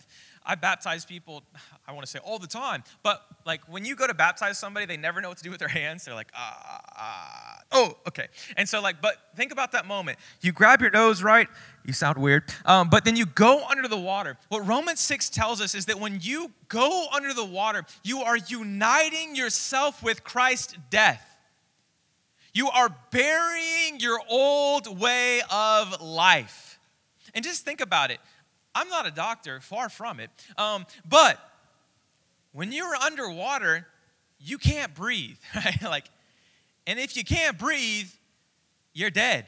I 0.46 0.56
baptize 0.56 1.06
people, 1.06 1.44
I 1.88 1.94
want 1.94 2.06
to 2.06 2.12
say 2.12 2.20
all 2.20 2.38
the 2.38 2.48
time, 2.48 2.84
but 3.02 3.24
like 3.46 3.62
when 3.70 3.86
you 3.86 3.96
go 3.96 4.08
to 4.08 4.14
baptize 4.14 4.60
somebody, 4.60 4.86
they 4.86 4.98
never 4.98 5.22
know 5.22 5.30
what 5.30 5.38
to 5.38 5.44
do 5.44 5.52
with 5.52 5.60
their 5.60 5.70
hands. 5.70 6.04
They're 6.04 6.16
like, 6.16 6.32
ah, 6.36 6.82
ah, 6.98 7.61
oh, 7.72 7.98
okay. 8.08 8.28
And 8.58 8.68
so, 8.68 8.82
like, 8.82 9.02
but 9.02 9.16
think 9.36 9.52
about 9.52 9.72
that 9.74 9.86
moment. 9.86 10.18
You 10.42 10.52
grab 10.52 10.82
your 10.82 10.92
nose, 10.92 11.24
right? 11.24 11.48
You 11.86 11.94
sound 11.94 12.18
weird. 12.18 12.44
Um, 12.66 12.90
but 12.90 13.06
then 13.06 13.16
you 13.16 13.26
go 13.26 13.66
under 13.68 13.88
the 13.88 13.98
water. 13.98 14.38
What 14.50 14.68
Romans 14.68 15.00
6 15.00 15.30
tells 15.30 15.62
us 15.62 15.74
is 15.74 15.86
that 15.86 16.00
when 16.00 16.20
you 16.22 16.52
go 16.68 17.08
under 17.14 17.34
the 17.34 17.46
water, 17.46 17.84
you 18.04 18.22
are 18.22 18.38
uniting 18.38 19.36
yourself 19.36 20.04
with 20.04 20.24
Christ's 20.24 20.76
death. 20.90 21.26
You 22.54 22.70
are 22.70 22.90
burying 23.12 24.00
your 24.00 24.20
old 24.30 25.00
way 25.00 25.42
of 25.50 26.02
life. 26.02 26.80
And 27.34 27.44
just 27.44 27.64
think 27.64 27.82
about 27.82 28.12
it. 28.12 28.20
I'm 28.76 28.90
not 28.90 29.08
a 29.08 29.12
doctor, 29.12 29.60
far 29.62 29.90
from 29.90 30.20
it. 30.20 30.30
Um, 30.58 30.86
but 31.08 31.40
when 32.52 32.72
you're 32.72 32.96
underwater, 32.96 33.88
you 34.40 34.58
can't 34.58 34.94
breathe, 34.94 35.38
right? 35.56 35.82
Like, 35.82 36.06
and 36.88 37.00
if 37.00 37.16
you 37.16 37.24
can't 37.24 37.58
breathe, 37.58 38.10
you're 38.94 39.10
dead. 39.10 39.46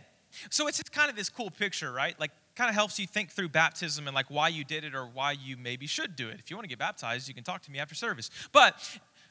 So 0.50 0.68
it's 0.68 0.82
kind 0.84 1.10
of 1.10 1.16
this 1.16 1.30
cool 1.30 1.52
picture, 1.52 1.92
right? 1.92 2.20
Like, 2.20 2.32
kind 2.56 2.70
of 2.70 2.76
helps 2.76 3.00
you 3.00 3.08
think 3.08 3.32
through 3.32 3.50
baptism 3.50 4.08
and 4.08 4.14
like 4.14 4.28
why 4.30 4.48
you 4.48 4.64
did 4.64 4.84
it 4.84 4.94
or 4.94 5.06
why 5.06 5.32
you 5.32 5.58
maybe 5.58 5.88
should 5.88 6.16
do 6.16 6.30
it. 6.30 6.40
If 6.40 6.52
you 6.52 6.56
want 6.56 6.66
to 6.66 6.70
get 6.70 6.80
baptized, 6.80 7.28
you 7.28 7.34
can 7.34 7.44
talk 7.44 7.64
to 7.64 7.72
me 7.72 7.80
after 7.80 7.96
service. 7.96 8.30
But 8.52 8.76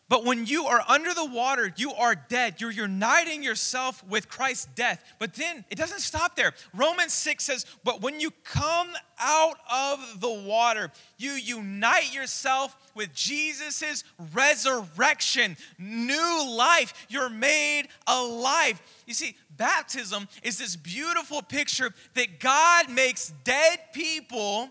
but 0.09 0.27
when 0.27 0.45
you 0.45 0.67
are 0.67 0.83
under 0.89 1.15
the 1.15 1.25
water, 1.25 1.73
you 1.77 1.93
are 1.93 2.15
dead. 2.15 2.61
You're 2.61 2.71
uniting 2.71 3.43
yourself 3.43 4.05
with 4.07 4.29
Christ's 4.29 4.67
death. 4.75 5.03
But 5.19 5.33
then 5.33 5.65
it 5.71 5.79
doesn't 5.79 6.01
stop 6.01 6.37
there. 6.37 6.53
Romans 6.75 7.15
6 7.15 7.43
says, 7.43 7.65
But 7.83 8.03
when 8.03 8.21
you 8.21 8.31
come 8.45 8.89
out 9.19 9.57
of 9.73 10.21
the 10.21 10.31
water, 10.31 10.91
you 11.17 11.33
unite 11.33 12.13
yourself 12.13 12.77
with 12.95 13.15
Jesus' 13.15 14.05
resurrection, 14.35 15.57
new 15.79 16.47
life. 16.57 17.07
You're 17.09 17.31
made 17.31 17.89
alive. 18.07 18.83
You 19.07 19.15
see, 19.15 19.35
baptism 19.57 20.29
is 20.43 20.59
this 20.59 20.77
beautiful 20.77 21.41
picture 21.41 21.91
that 22.15 22.39
God 22.39 22.91
makes 22.91 23.33
dead 23.45 23.79
people 23.95 24.69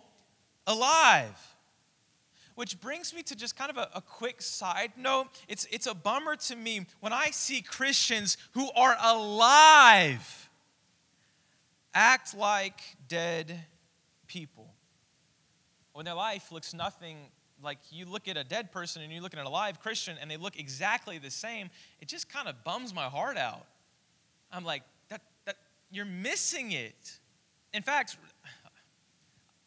alive. 0.67 1.50
Which 2.55 2.79
brings 2.79 3.13
me 3.13 3.23
to 3.23 3.35
just 3.35 3.55
kind 3.55 3.69
of 3.69 3.77
a, 3.77 3.89
a, 3.95 4.01
quick 4.01 4.41
side 4.41 4.91
note. 4.97 5.27
It's, 5.47 5.65
it's 5.71 5.87
a 5.87 5.93
bummer 5.93 6.35
to 6.35 6.55
me 6.55 6.85
when 6.99 7.13
I 7.13 7.31
see 7.31 7.61
Christians 7.61 8.37
who 8.53 8.69
are 8.75 8.95
alive 9.01 10.49
act 11.93 12.35
like 12.35 12.79
dead 13.07 13.59
people. 14.27 14.73
When 15.93 16.05
their 16.05 16.15
life 16.15 16.51
looks 16.51 16.73
nothing 16.73 17.17
like 17.63 17.77
you 17.91 18.05
look 18.05 18.27
at 18.27 18.37
a 18.37 18.43
dead 18.43 18.71
person 18.71 19.01
and 19.01 19.11
you 19.11 19.21
look 19.21 19.33
at 19.33 19.39
an 19.39 19.45
alive 19.45 19.79
Christian 19.79 20.17
and 20.19 20.31
they 20.31 20.37
look 20.37 20.57
exactly 20.57 21.17
the 21.17 21.29
same, 21.29 21.69
it 21.99 22.07
just 22.07 22.29
kind 22.29 22.47
of 22.47 22.63
bums 22.63 22.93
my 22.93 23.05
heart 23.05 23.37
out. 23.37 23.65
I'm 24.51 24.63
like, 24.63 24.83
that, 25.09 25.21
that, 25.45 25.57
you're 25.91 26.05
missing 26.05 26.71
it. 26.71 27.19
In 27.73 27.83
fact, 27.83 28.17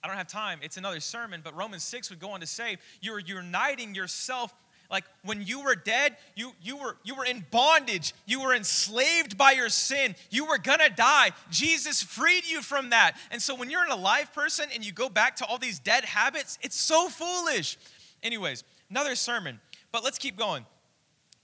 I 0.05 0.07
don't 0.07 0.19
have 0.19 0.29
time. 0.29 0.59
It's 0.63 0.77
another 0.77 1.01
sermon, 1.01 1.41
but 1.43 1.57
Romans 1.57 1.83
6 1.83 2.11
would 2.11 2.21
go 2.21 2.33
on 2.33 2.41
to 2.41 2.47
say 2.47 2.77
you're 3.01 3.19
uniting 3.19 3.95
yourself 3.95 4.55
like 4.91 5.05
when 5.25 5.43
you 5.43 5.63
were 5.63 5.75
dead 5.75 6.15
you, 6.37 6.53
you, 6.63 6.77
were, 6.77 6.99
you 7.05 7.15
were 7.15 7.25
in 7.25 7.43
bondage 7.51 8.13
you 8.27 8.43
were 8.43 8.55
enslaved 8.55 9.39
by 9.39 9.53
your 9.53 9.71
sin 9.71 10.15
you 10.29 10.45
were 10.45 10.59
gonna 10.59 10.91
die 10.91 11.31
jesus 11.51 12.03
freed 12.03 12.47
you 12.47 12.61
from 12.61 12.91
that 12.91 13.17
and 13.31 13.41
so 13.41 13.55
when 13.55 13.71
you're 13.71 13.83
an 13.83 13.91
alive 13.91 14.31
person 14.35 14.67
and 14.75 14.85
you 14.85 14.93
go 14.93 15.09
back 15.09 15.37
to 15.37 15.47
all 15.47 15.57
these 15.57 15.79
dead 15.79 16.05
habits 16.05 16.59
it's 16.61 16.77
so 16.77 17.09
foolish 17.09 17.79
anyways 18.23 18.63
another 18.91 19.15
sermon 19.15 19.59
but 19.91 20.05
let's 20.05 20.19
keep 20.19 20.37
going 20.37 20.67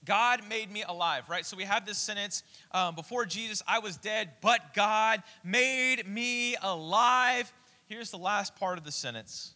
God 0.03 0.41
made 0.49 0.71
me 0.71 0.83
alive, 0.87 1.29
right? 1.29 1.45
So 1.45 1.55
we 1.55 1.63
have 1.63 1.85
this 1.85 1.97
sentence 1.97 2.43
um, 2.71 2.95
before 2.95 3.25
Jesus, 3.25 3.61
I 3.67 3.79
was 3.79 3.97
dead, 3.97 4.31
but 4.41 4.73
God 4.73 5.21
made 5.43 6.07
me 6.07 6.55
alive. 6.61 7.53
Here's 7.91 8.09
the 8.09 8.17
last 8.17 8.55
part 8.55 8.77
of 8.77 8.85
the 8.85 8.91
sentence. 8.91 9.53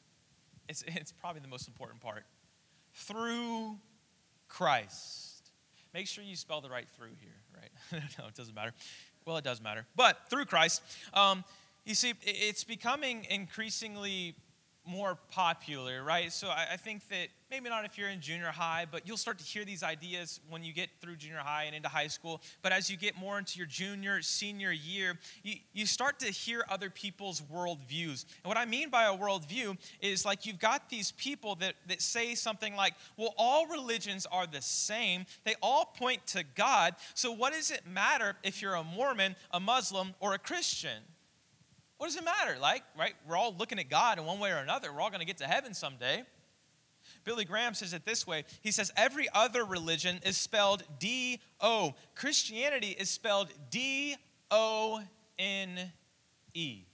It's, 0.67 0.83
it's 0.87 1.13
probably 1.13 1.39
the 1.39 1.47
most 1.47 1.69
important 1.69 2.01
part. 2.01 2.25
Through 2.91 3.77
Christ. 4.49 5.51
Make 5.93 6.05
sure 6.07 6.21
you 6.21 6.35
spell 6.35 6.59
the 6.59 6.69
right 6.69 6.85
through 6.97 7.13
here, 7.21 7.31
right? 7.55 8.03
no, 8.19 8.27
it 8.27 8.35
doesn't 8.35 8.53
matter. 8.53 8.73
Well, 9.25 9.37
it 9.37 9.45
does 9.45 9.61
matter. 9.61 9.85
But 9.95 10.17
through 10.29 10.45
Christ, 10.45 10.81
um, 11.13 11.45
you 11.85 11.95
see, 11.95 12.13
it's 12.23 12.65
becoming 12.65 13.25
increasingly 13.29 14.35
more 14.87 15.17
popular, 15.29 16.03
right? 16.03 16.31
So 16.31 16.47
I, 16.47 16.67
I, 16.73 16.77
think 16.77 17.07
that 17.09 17.27
maybe 17.49 17.69
not 17.69 17.85
if 17.85 17.97
you're 17.97 18.09
in 18.09 18.21
junior 18.21 18.47
high, 18.47 18.85
but 18.89 19.07
you'll 19.07 19.17
start 19.17 19.37
to 19.39 19.43
hear 19.43 19.65
these 19.65 19.83
ideas 19.83 20.39
when 20.49 20.63
you 20.63 20.73
get 20.73 20.89
through 21.01 21.15
junior 21.15 21.37
high 21.37 21.63
and 21.63 21.75
into 21.75 21.89
high 21.89 22.07
school. 22.07 22.41
But 22.61 22.71
as 22.71 22.89
you 22.89 22.97
get 22.97 23.17
more 23.17 23.39
into 23.39 23.57
your 23.57 23.67
junior, 23.67 24.21
senior 24.21 24.71
year, 24.71 25.17
you, 25.43 25.55
you 25.73 25.85
start 25.85 26.19
to 26.19 26.27
hear 26.27 26.63
other 26.69 26.89
people's 26.89 27.41
worldviews. 27.41 28.25
And 28.43 28.45
what 28.45 28.57
I 28.57 28.65
mean 28.65 28.89
by 28.89 29.05
a 29.05 29.17
worldview 29.17 29.77
is 30.01 30.25
like 30.25 30.45
you've 30.45 30.59
got 30.59 30.89
these 30.89 31.11
people 31.11 31.55
that, 31.55 31.75
that 31.87 32.01
say 32.01 32.35
something 32.35 32.75
like, 32.75 32.93
well, 33.17 33.33
all 33.37 33.67
religions 33.67 34.25
are 34.31 34.47
the 34.47 34.61
same, 34.61 35.25
they 35.43 35.55
all 35.61 35.85
point 35.97 36.25
to 36.27 36.43
God. 36.55 36.95
So 37.13 37.31
what 37.31 37.53
does 37.53 37.71
it 37.71 37.87
matter 37.87 38.35
if 38.43 38.61
you're 38.61 38.75
a 38.75 38.83
Mormon, 38.83 39.35
a 39.51 39.59
Muslim, 39.59 40.13
or 40.19 40.33
a 40.33 40.39
Christian? 40.39 41.01
What 41.97 42.07
does 42.07 42.15
it 42.17 42.25
matter? 42.25 42.57
Like, 42.59 42.83
right? 42.97 43.13
We're 43.27 43.37
all 43.37 43.55
looking 43.57 43.79
at 43.79 43.89
God 43.89 44.19
in 44.19 44.25
one 44.25 44.39
way 44.39 44.51
or 44.51 44.57
another. 44.57 44.91
We're 44.91 45.01
all 45.01 45.09
going 45.09 45.21
to 45.21 45.25
get 45.25 45.37
to 45.37 45.47
heaven 45.47 45.73
someday. 45.73 46.23
Billy 47.23 47.45
Graham 47.45 47.73
says 47.73 47.93
it 47.93 48.05
this 48.05 48.25
way 48.25 48.45
He 48.61 48.71
says, 48.71 48.91
Every 48.97 49.27
other 49.33 49.63
religion 49.63 50.19
is 50.23 50.37
spelled 50.37 50.83
D 50.99 51.39
O. 51.61 51.95
Christianity 52.15 52.95
is 52.97 53.09
spelled 53.09 53.49
D 53.69 54.15
O 54.51 55.01
N 55.37 55.91
E. 56.53 56.85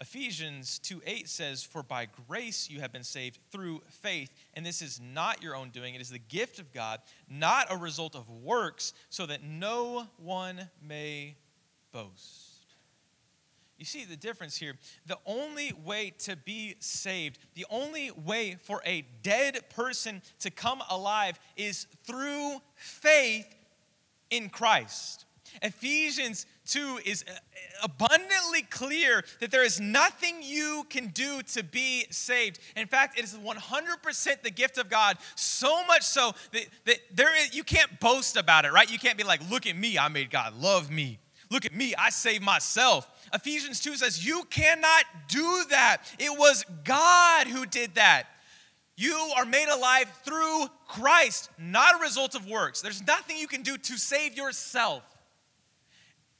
Ephesians 0.00 0.80
2 0.80 1.02
8 1.06 1.28
says, 1.28 1.62
For 1.62 1.82
by 1.82 2.08
grace 2.26 2.68
you 2.68 2.80
have 2.80 2.92
been 2.92 3.04
saved 3.04 3.38
through 3.50 3.82
faith, 3.88 4.34
and 4.54 4.66
this 4.66 4.82
is 4.82 5.00
not 5.00 5.42
your 5.42 5.54
own 5.54 5.70
doing, 5.70 5.94
it 5.94 6.00
is 6.00 6.10
the 6.10 6.18
gift 6.18 6.58
of 6.58 6.72
God, 6.72 7.00
not 7.28 7.68
a 7.70 7.76
result 7.76 8.16
of 8.16 8.28
works, 8.28 8.92
so 9.08 9.24
that 9.26 9.44
no 9.44 10.08
one 10.16 10.68
may 10.82 11.36
boast. 11.92 12.53
You 13.84 13.86
see 13.86 14.06
the 14.06 14.16
difference 14.16 14.56
here. 14.56 14.76
The 15.04 15.18
only 15.26 15.74
way 15.84 16.14
to 16.20 16.36
be 16.36 16.74
saved, 16.78 17.36
the 17.52 17.66
only 17.68 18.10
way 18.12 18.56
for 18.62 18.80
a 18.86 19.04
dead 19.22 19.60
person 19.68 20.22
to 20.38 20.50
come 20.50 20.82
alive 20.88 21.38
is 21.54 21.86
through 22.04 22.62
faith 22.76 23.54
in 24.30 24.48
Christ. 24.48 25.26
Ephesians 25.60 26.46
2 26.64 27.00
is 27.04 27.26
uh, 27.28 27.32
uh, 27.32 27.34
abundantly 27.82 28.62
clear 28.62 29.22
that 29.40 29.50
there 29.50 29.62
is 29.62 29.78
nothing 29.82 30.36
you 30.42 30.86
can 30.88 31.08
do 31.08 31.42
to 31.42 31.62
be 31.62 32.06
saved. 32.08 32.60
In 32.76 32.86
fact, 32.86 33.18
it 33.18 33.24
is 33.24 33.34
100% 33.34 34.42
the 34.42 34.50
gift 34.50 34.78
of 34.78 34.88
God, 34.88 35.18
so 35.34 35.84
much 35.84 36.04
so 36.04 36.32
that, 36.52 36.64
that 36.86 37.00
there 37.12 37.36
is, 37.36 37.54
you 37.54 37.62
can't 37.62 38.00
boast 38.00 38.38
about 38.38 38.64
it, 38.64 38.72
right? 38.72 38.90
You 38.90 38.98
can't 38.98 39.18
be 39.18 39.24
like, 39.24 39.42
look 39.50 39.66
at 39.66 39.76
me, 39.76 39.98
I 39.98 40.08
made 40.08 40.30
God 40.30 40.54
love 40.58 40.90
me. 40.90 41.18
Look 41.50 41.66
at 41.66 41.74
me, 41.74 41.94
I 41.96 42.08
saved 42.08 42.42
myself. 42.42 43.08
Ephesians 43.34 43.80
2 43.80 43.96
says, 43.96 44.24
You 44.24 44.44
cannot 44.50 45.04
do 45.28 45.64
that. 45.70 45.98
It 46.18 46.38
was 46.38 46.64
God 46.84 47.46
who 47.46 47.66
did 47.66 47.96
that. 47.96 48.24
You 48.96 49.14
are 49.36 49.44
made 49.44 49.68
alive 49.68 50.06
through 50.24 50.66
Christ, 50.86 51.50
not 51.58 51.96
a 51.96 51.98
result 51.98 52.36
of 52.36 52.46
works. 52.48 52.80
There's 52.80 53.04
nothing 53.06 53.36
you 53.36 53.48
can 53.48 53.62
do 53.62 53.76
to 53.76 53.98
save 53.98 54.36
yourself. 54.36 55.02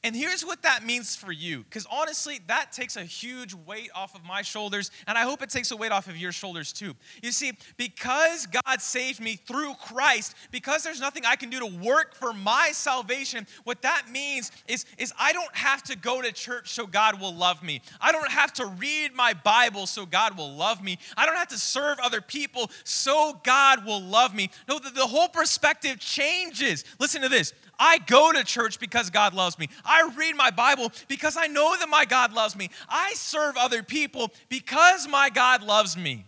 And 0.04 0.14
here's 0.14 0.44
what 0.44 0.60
that 0.62 0.84
means 0.84 1.16
for 1.16 1.32
you. 1.32 1.64
Because 1.64 1.86
honestly, 1.90 2.38
that 2.48 2.72
takes 2.72 2.96
a 2.96 3.02
huge 3.02 3.54
weight 3.54 3.90
off 3.94 4.14
of 4.14 4.22
my 4.22 4.42
shoulders, 4.42 4.90
and 5.06 5.16
I 5.16 5.22
hope 5.22 5.40
it 5.40 5.48
takes 5.48 5.70
a 5.70 5.76
weight 5.76 5.92
off 5.92 6.08
of 6.08 6.16
your 6.18 6.30
shoulders 6.30 6.74
too. 6.74 6.94
You 7.22 7.32
see, 7.32 7.52
because 7.78 8.46
God 8.46 8.82
saved 8.82 9.18
me 9.18 9.36
through 9.36 9.72
Christ, 9.82 10.34
because 10.50 10.82
there's 10.82 11.00
nothing 11.00 11.24
I 11.24 11.36
can 11.36 11.48
do 11.48 11.58
to 11.58 11.78
work 11.82 12.14
for 12.14 12.34
my 12.34 12.70
salvation, 12.72 13.46
what 13.64 13.80
that 13.80 14.10
means 14.10 14.52
is, 14.68 14.84
is 14.98 15.10
I 15.18 15.32
don't 15.32 15.56
have 15.56 15.82
to 15.84 15.96
go 15.96 16.20
to 16.20 16.30
church 16.32 16.68
so 16.68 16.86
God 16.86 17.18
will 17.18 17.34
love 17.34 17.62
me. 17.62 17.80
I 17.98 18.12
don't 18.12 18.30
have 18.30 18.52
to 18.54 18.66
read 18.66 19.14
my 19.14 19.32
Bible 19.32 19.86
so 19.86 20.04
God 20.04 20.36
will 20.36 20.54
love 20.54 20.84
me. 20.84 20.98
I 21.16 21.24
don't 21.24 21.36
have 21.36 21.48
to 21.48 21.58
serve 21.58 21.98
other 21.98 22.20
people 22.20 22.70
so 22.84 23.40
God 23.42 23.86
will 23.86 24.02
love 24.02 24.34
me. 24.34 24.50
No, 24.68 24.78
the, 24.78 24.90
the 24.90 25.06
whole 25.06 25.28
perspective 25.28 25.98
changes. 25.98 26.84
Listen 27.00 27.22
to 27.22 27.30
this. 27.30 27.54
I 27.78 27.98
go 27.98 28.32
to 28.32 28.44
church 28.44 28.78
because 28.78 29.10
God 29.10 29.34
loves 29.34 29.58
me. 29.58 29.68
I 29.84 30.10
read 30.16 30.36
my 30.36 30.50
Bible 30.50 30.92
because 31.08 31.36
I 31.36 31.46
know 31.46 31.76
that 31.78 31.88
my 31.88 32.04
God 32.04 32.32
loves 32.32 32.56
me. 32.56 32.70
I 32.88 33.12
serve 33.14 33.56
other 33.56 33.82
people 33.82 34.30
because 34.48 35.08
my 35.08 35.30
God 35.30 35.62
loves 35.62 35.96
me. 35.96 36.24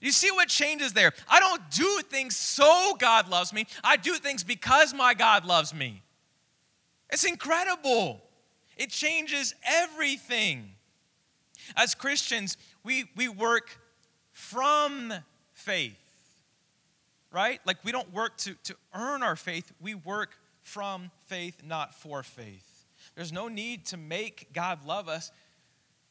You 0.00 0.12
see 0.12 0.30
what 0.30 0.48
changes 0.48 0.92
there? 0.92 1.12
I 1.28 1.40
don't 1.40 1.62
do 1.70 2.00
things 2.08 2.36
so 2.36 2.94
God 2.98 3.28
loves 3.28 3.52
me, 3.52 3.66
I 3.82 3.96
do 3.96 4.14
things 4.14 4.44
because 4.44 4.94
my 4.94 5.14
God 5.14 5.44
loves 5.44 5.74
me. 5.74 6.02
It's 7.10 7.24
incredible. 7.24 8.20
It 8.76 8.90
changes 8.90 9.54
everything. 9.66 10.70
As 11.76 11.94
Christians, 11.94 12.56
we, 12.84 13.06
we 13.16 13.28
work 13.28 13.80
from 14.32 15.12
faith, 15.52 15.98
right? 17.32 17.60
Like 17.66 17.84
we 17.84 17.90
don't 17.90 18.12
work 18.12 18.36
to, 18.38 18.54
to 18.64 18.76
earn 18.94 19.22
our 19.22 19.36
faith, 19.36 19.72
we 19.80 19.94
work 19.94 20.37
from 20.68 21.10
faith, 21.26 21.62
not 21.64 21.94
for 21.94 22.22
faith. 22.22 22.86
There's 23.14 23.32
no 23.32 23.48
need 23.48 23.86
to 23.86 23.96
make 23.96 24.52
God 24.52 24.84
love 24.84 25.08
us 25.08 25.32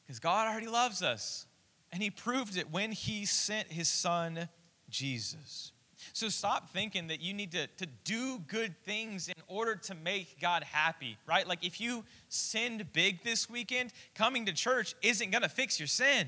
because 0.03 0.19
God 0.19 0.47
already 0.47 0.67
loves 0.67 1.01
us. 1.01 1.45
And 1.91 2.01
He 2.01 2.09
proved 2.09 2.57
it 2.57 2.71
when 2.71 2.91
He 2.91 3.25
sent 3.25 3.71
His 3.71 3.87
Son, 3.87 4.49
Jesus. 4.89 5.71
So 6.13 6.29
stop 6.29 6.69
thinking 6.71 7.07
that 7.07 7.21
you 7.21 7.33
need 7.33 7.51
to, 7.53 7.67
to 7.67 7.85
do 8.03 8.39
good 8.47 8.75
things 8.83 9.27
in 9.29 9.35
order 9.47 9.75
to 9.75 9.95
make 9.95 10.39
God 10.39 10.63
happy, 10.63 11.17
right? 11.27 11.47
Like 11.47 11.63
if 11.65 11.79
you 11.79 12.03
sinned 12.29 12.91
big 12.93 13.23
this 13.23 13.49
weekend, 13.49 13.91
coming 14.15 14.45
to 14.45 14.53
church 14.53 14.95
isn't 15.01 15.31
going 15.31 15.43
to 15.43 15.49
fix 15.49 15.79
your 15.79 15.87
sin. 15.87 16.27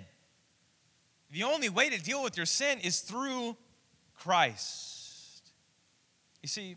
The 1.31 1.43
only 1.43 1.69
way 1.69 1.89
to 1.89 2.01
deal 2.01 2.23
with 2.23 2.37
your 2.37 2.45
sin 2.45 2.79
is 2.79 3.01
through 3.01 3.55
Christ. 4.15 5.51
You 6.41 6.49
see, 6.49 6.75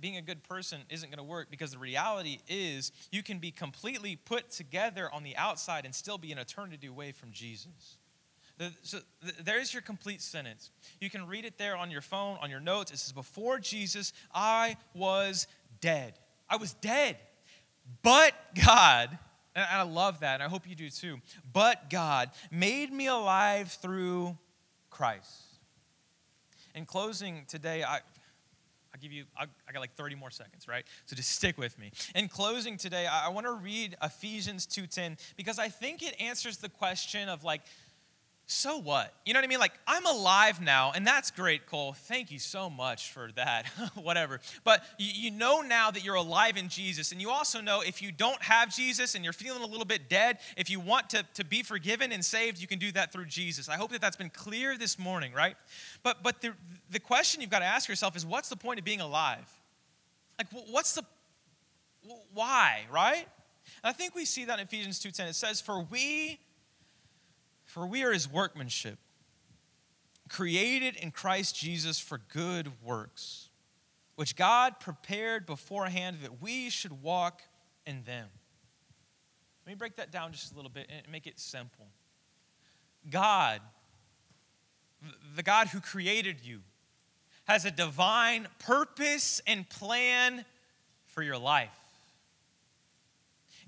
being 0.00 0.16
a 0.16 0.22
good 0.22 0.42
person 0.42 0.80
isn't 0.88 1.10
going 1.10 1.18
to 1.18 1.24
work 1.24 1.50
because 1.50 1.72
the 1.72 1.78
reality 1.78 2.38
is 2.48 2.92
you 3.10 3.22
can 3.22 3.38
be 3.38 3.50
completely 3.50 4.16
put 4.16 4.50
together 4.50 5.10
on 5.12 5.22
the 5.22 5.36
outside 5.36 5.84
and 5.84 5.94
still 5.94 6.18
be 6.18 6.32
an 6.32 6.38
eternity 6.38 6.86
away 6.86 7.12
from 7.12 7.32
Jesus. 7.32 7.98
So 8.82 8.98
there's 9.42 9.72
your 9.72 9.82
complete 9.82 10.20
sentence. 10.20 10.70
You 11.00 11.08
can 11.08 11.26
read 11.26 11.44
it 11.44 11.56
there 11.56 11.76
on 11.76 11.90
your 11.90 12.02
phone, 12.02 12.36
on 12.42 12.50
your 12.50 12.60
notes. 12.60 12.92
It 12.92 12.98
says, 12.98 13.12
Before 13.12 13.58
Jesus, 13.58 14.12
I 14.34 14.76
was 14.94 15.46
dead. 15.80 16.14
I 16.48 16.56
was 16.56 16.74
dead. 16.74 17.16
But 18.02 18.34
God, 18.66 19.18
and 19.54 19.66
I 19.70 19.82
love 19.82 20.20
that, 20.20 20.34
and 20.34 20.42
I 20.42 20.48
hope 20.48 20.68
you 20.68 20.74
do 20.74 20.90
too. 20.90 21.18
But 21.52 21.88
God 21.88 22.30
made 22.50 22.92
me 22.92 23.06
alive 23.06 23.72
through 23.80 24.36
Christ. 24.90 25.42
In 26.74 26.84
closing 26.84 27.46
today, 27.48 27.82
I, 27.82 28.00
I'll 28.92 29.00
give 29.00 29.12
you, 29.12 29.24
i 29.38 29.46
got 29.72 29.80
like 29.80 29.94
30 29.94 30.16
more 30.16 30.30
seconds, 30.30 30.66
right? 30.66 30.84
So 31.06 31.14
just 31.14 31.30
stick 31.30 31.56
with 31.56 31.78
me. 31.78 31.92
In 32.14 32.28
closing 32.28 32.76
today, 32.76 33.06
I, 33.06 33.26
I 33.26 33.28
want 33.28 33.46
to 33.46 33.52
read 33.52 33.96
Ephesians 34.02 34.66
2.10 34.66 35.18
because 35.36 35.58
I 35.58 35.68
think 35.68 36.02
it 36.02 36.20
answers 36.20 36.56
the 36.56 36.68
question 36.68 37.28
of 37.28 37.44
like, 37.44 37.62
so 38.50 38.78
what? 38.78 39.14
You 39.24 39.32
know 39.32 39.38
what 39.38 39.44
I 39.44 39.48
mean? 39.48 39.60
Like, 39.60 39.78
I'm 39.86 40.04
alive 40.06 40.60
now, 40.60 40.90
and 40.92 41.06
that's 41.06 41.30
great, 41.30 41.66
Cole. 41.66 41.92
Thank 41.92 42.32
you 42.32 42.40
so 42.40 42.68
much 42.68 43.12
for 43.12 43.30
that. 43.36 43.66
Whatever. 43.94 44.40
But 44.64 44.82
you, 44.98 45.30
you 45.30 45.30
know 45.30 45.60
now 45.60 45.92
that 45.92 46.04
you're 46.04 46.16
alive 46.16 46.56
in 46.56 46.68
Jesus, 46.68 47.12
and 47.12 47.20
you 47.20 47.30
also 47.30 47.60
know 47.60 47.80
if 47.80 48.02
you 48.02 48.10
don't 48.10 48.42
have 48.42 48.74
Jesus 48.74 49.14
and 49.14 49.22
you're 49.22 49.32
feeling 49.32 49.62
a 49.62 49.66
little 49.66 49.84
bit 49.84 50.08
dead, 50.08 50.38
if 50.56 50.68
you 50.68 50.80
want 50.80 51.10
to, 51.10 51.24
to 51.34 51.44
be 51.44 51.62
forgiven 51.62 52.10
and 52.10 52.24
saved, 52.24 52.60
you 52.60 52.66
can 52.66 52.80
do 52.80 52.90
that 52.92 53.12
through 53.12 53.26
Jesus. 53.26 53.68
I 53.68 53.76
hope 53.76 53.92
that 53.92 54.00
that's 54.00 54.16
been 54.16 54.30
clear 54.30 54.76
this 54.76 54.98
morning, 54.98 55.32
right? 55.32 55.56
But, 56.02 56.22
but 56.22 56.40
the, 56.40 56.52
the 56.90 57.00
question 57.00 57.40
you've 57.40 57.50
got 57.50 57.60
to 57.60 57.66
ask 57.66 57.88
yourself 57.88 58.16
is 58.16 58.26
what's 58.26 58.48
the 58.48 58.56
point 58.56 58.80
of 58.80 58.84
being 58.84 59.00
alive? 59.00 59.48
Like, 60.38 60.48
what's 60.70 60.94
the, 60.94 61.04
why, 62.34 62.82
right? 62.90 63.28
And 63.84 63.90
I 63.90 63.92
think 63.92 64.16
we 64.16 64.24
see 64.24 64.44
that 64.46 64.58
in 64.58 64.64
Ephesians 64.64 64.98
2.10. 64.98 65.28
It 65.28 65.34
says, 65.36 65.60
For 65.60 65.86
we 65.88 66.40
for 67.70 67.86
we 67.86 68.02
are 68.02 68.12
his 68.12 68.28
workmanship, 68.28 68.98
created 70.28 70.96
in 70.96 71.12
Christ 71.12 71.54
Jesus 71.54 72.00
for 72.00 72.18
good 72.18 72.72
works, 72.82 73.48
which 74.16 74.34
God 74.34 74.80
prepared 74.80 75.46
beforehand 75.46 76.18
that 76.22 76.42
we 76.42 76.68
should 76.68 77.00
walk 77.00 77.42
in 77.86 78.02
them. 78.02 78.26
Let 79.64 79.70
me 79.70 79.76
break 79.76 79.96
that 79.96 80.10
down 80.10 80.32
just 80.32 80.52
a 80.52 80.56
little 80.56 80.70
bit 80.70 80.90
and 80.90 81.10
make 81.12 81.28
it 81.28 81.38
simple. 81.38 81.86
God, 83.08 83.60
the 85.36 85.44
God 85.44 85.68
who 85.68 85.80
created 85.80 86.38
you, 86.42 86.62
has 87.44 87.64
a 87.64 87.70
divine 87.70 88.48
purpose 88.58 89.40
and 89.46 89.68
plan 89.68 90.44
for 91.06 91.22
your 91.22 91.38
life. 91.38 91.79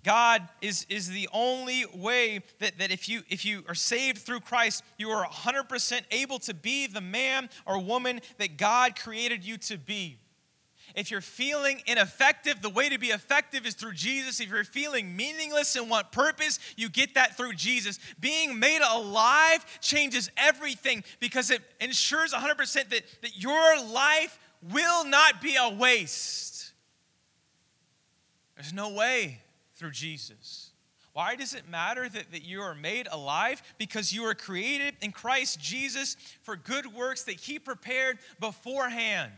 God 0.05 0.49
is, 0.61 0.85
is 0.89 1.09
the 1.09 1.29
only 1.33 1.85
way 1.95 2.43
that, 2.59 2.79
that 2.79 2.91
if, 2.91 3.09
you, 3.09 3.23
if 3.29 3.45
you 3.45 3.63
are 3.69 3.75
saved 3.75 4.19
through 4.19 4.41
Christ, 4.41 4.83
you 4.99 5.11
are 5.11 5.27
100% 5.27 6.01
able 6.11 6.39
to 6.41 6.55
be 6.55 6.87
the 6.87 7.01
man 7.01 7.49
or 7.67 7.81
woman 7.81 8.21
that 8.39 8.57
God 8.57 8.99
created 8.99 9.45
you 9.45 9.59
to 9.59 9.79
be. 9.79 10.19
If 10.97 11.11
you're 11.11 11.21
feeling 11.21 11.81
ineffective, 11.87 12.61
the 12.61 12.69
way 12.69 12.89
to 12.89 12.99
be 12.99 13.09
effective 13.09 13.65
is 13.65 13.75
through 13.75 13.93
Jesus. 13.93 14.41
If 14.41 14.51
you're 14.51 14.65
feeling 14.65 15.17
meaningless 15.17 15.77
and 15.77 15.89
want 15.89 16.13
purpose, 16.13 16.59
you 16.77 16.89
get 16.89 17.15
that 17.15 17.37
through 17.37 17.55
Jesus. 17.55 17.99
Being 18.21 18.59
made 18.59 18.83
alive 18.83 19.65
changes 19.81 20.31
everything 20.37 21.05
because 21.21 21.51
it 21.51 21.63
ensures 21.81 22.35
100% 22.35 22.57
that, 22.91 23.03
that 23.23 23.37
your 23.37 23.87
life 23.87 24.39
will 24.71 25.05
not 25.07 25.41
be 25.41 25.57
a 25.57 25.71
waste. 25.71 26.73
There's 28.57 28.73
no 28.73 28.93
way 28.93 29.41
through 29.83 29.91
Jesus. 29.91 30.71
Why 31.13 31.35
does 31.35 31.55
it 31.55 31.69
matter 31.69 32.09
that, 32.09 32.31
that 32.31 32.45
you 32.45 32.61
are 32.61 32.75
made 32.77 33.09
alive? 33.11 33.61
Because 33.79 34.13
you 34.13 34.23
are 34.23 34.35
created 34.35 34.95
in 35.03 35.11
Christ 35.11 35.61
Jesus 35.61 36.17
for 36.43 36.55
good 36.55 36.87
works 36.95 37.25
that 37.25 37.35
He 37.35 37.59
prepared 37.59 38.19
beforehand. 38.39 39.33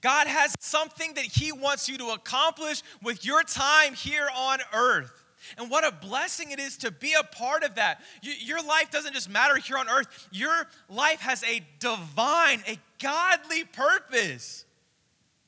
God 0.00 0.28
has 0.28 0.56
something 0.60 1.12
that 1.12 1.26
He 1.26 1.52
wants 1.52 1.90
you 1.90 1.98
to 1.98 2.06
accomplish 2.06 2.82
with 3.02 3.26
your 3.26 3.42
time 3.42 3.92
here 3.92 4.28
on 4.34 4.60
earth. 4.72 5.24
And 5.58 5.70
what 5.70 5.86
a 5.86 5.92
blessing 5.92 6.52
it 6.52 6.58
is 6.58 6.78
to 6.78 6.90
be 6.90 7.12
a 7.12 7.22
part 7.22 7.64
of 7.64 7.74
that. 7.74 8.00
Your 8.22 8.64
life 8.64 8.90
doesn't 8.90 9.12
just 9.12 9.28
matter 9.28 9.56
here 9.56 9.76
on 9.76 9.90
earth, 9.90 10.28
your 10.32 10.66
life 10.88 11.20
has 11.20 11.44
a 11.44 11.60
divine, 11.80 12.62
a 12.66 12.78
godly 12.98 13.64
purpose. 13.64 14.64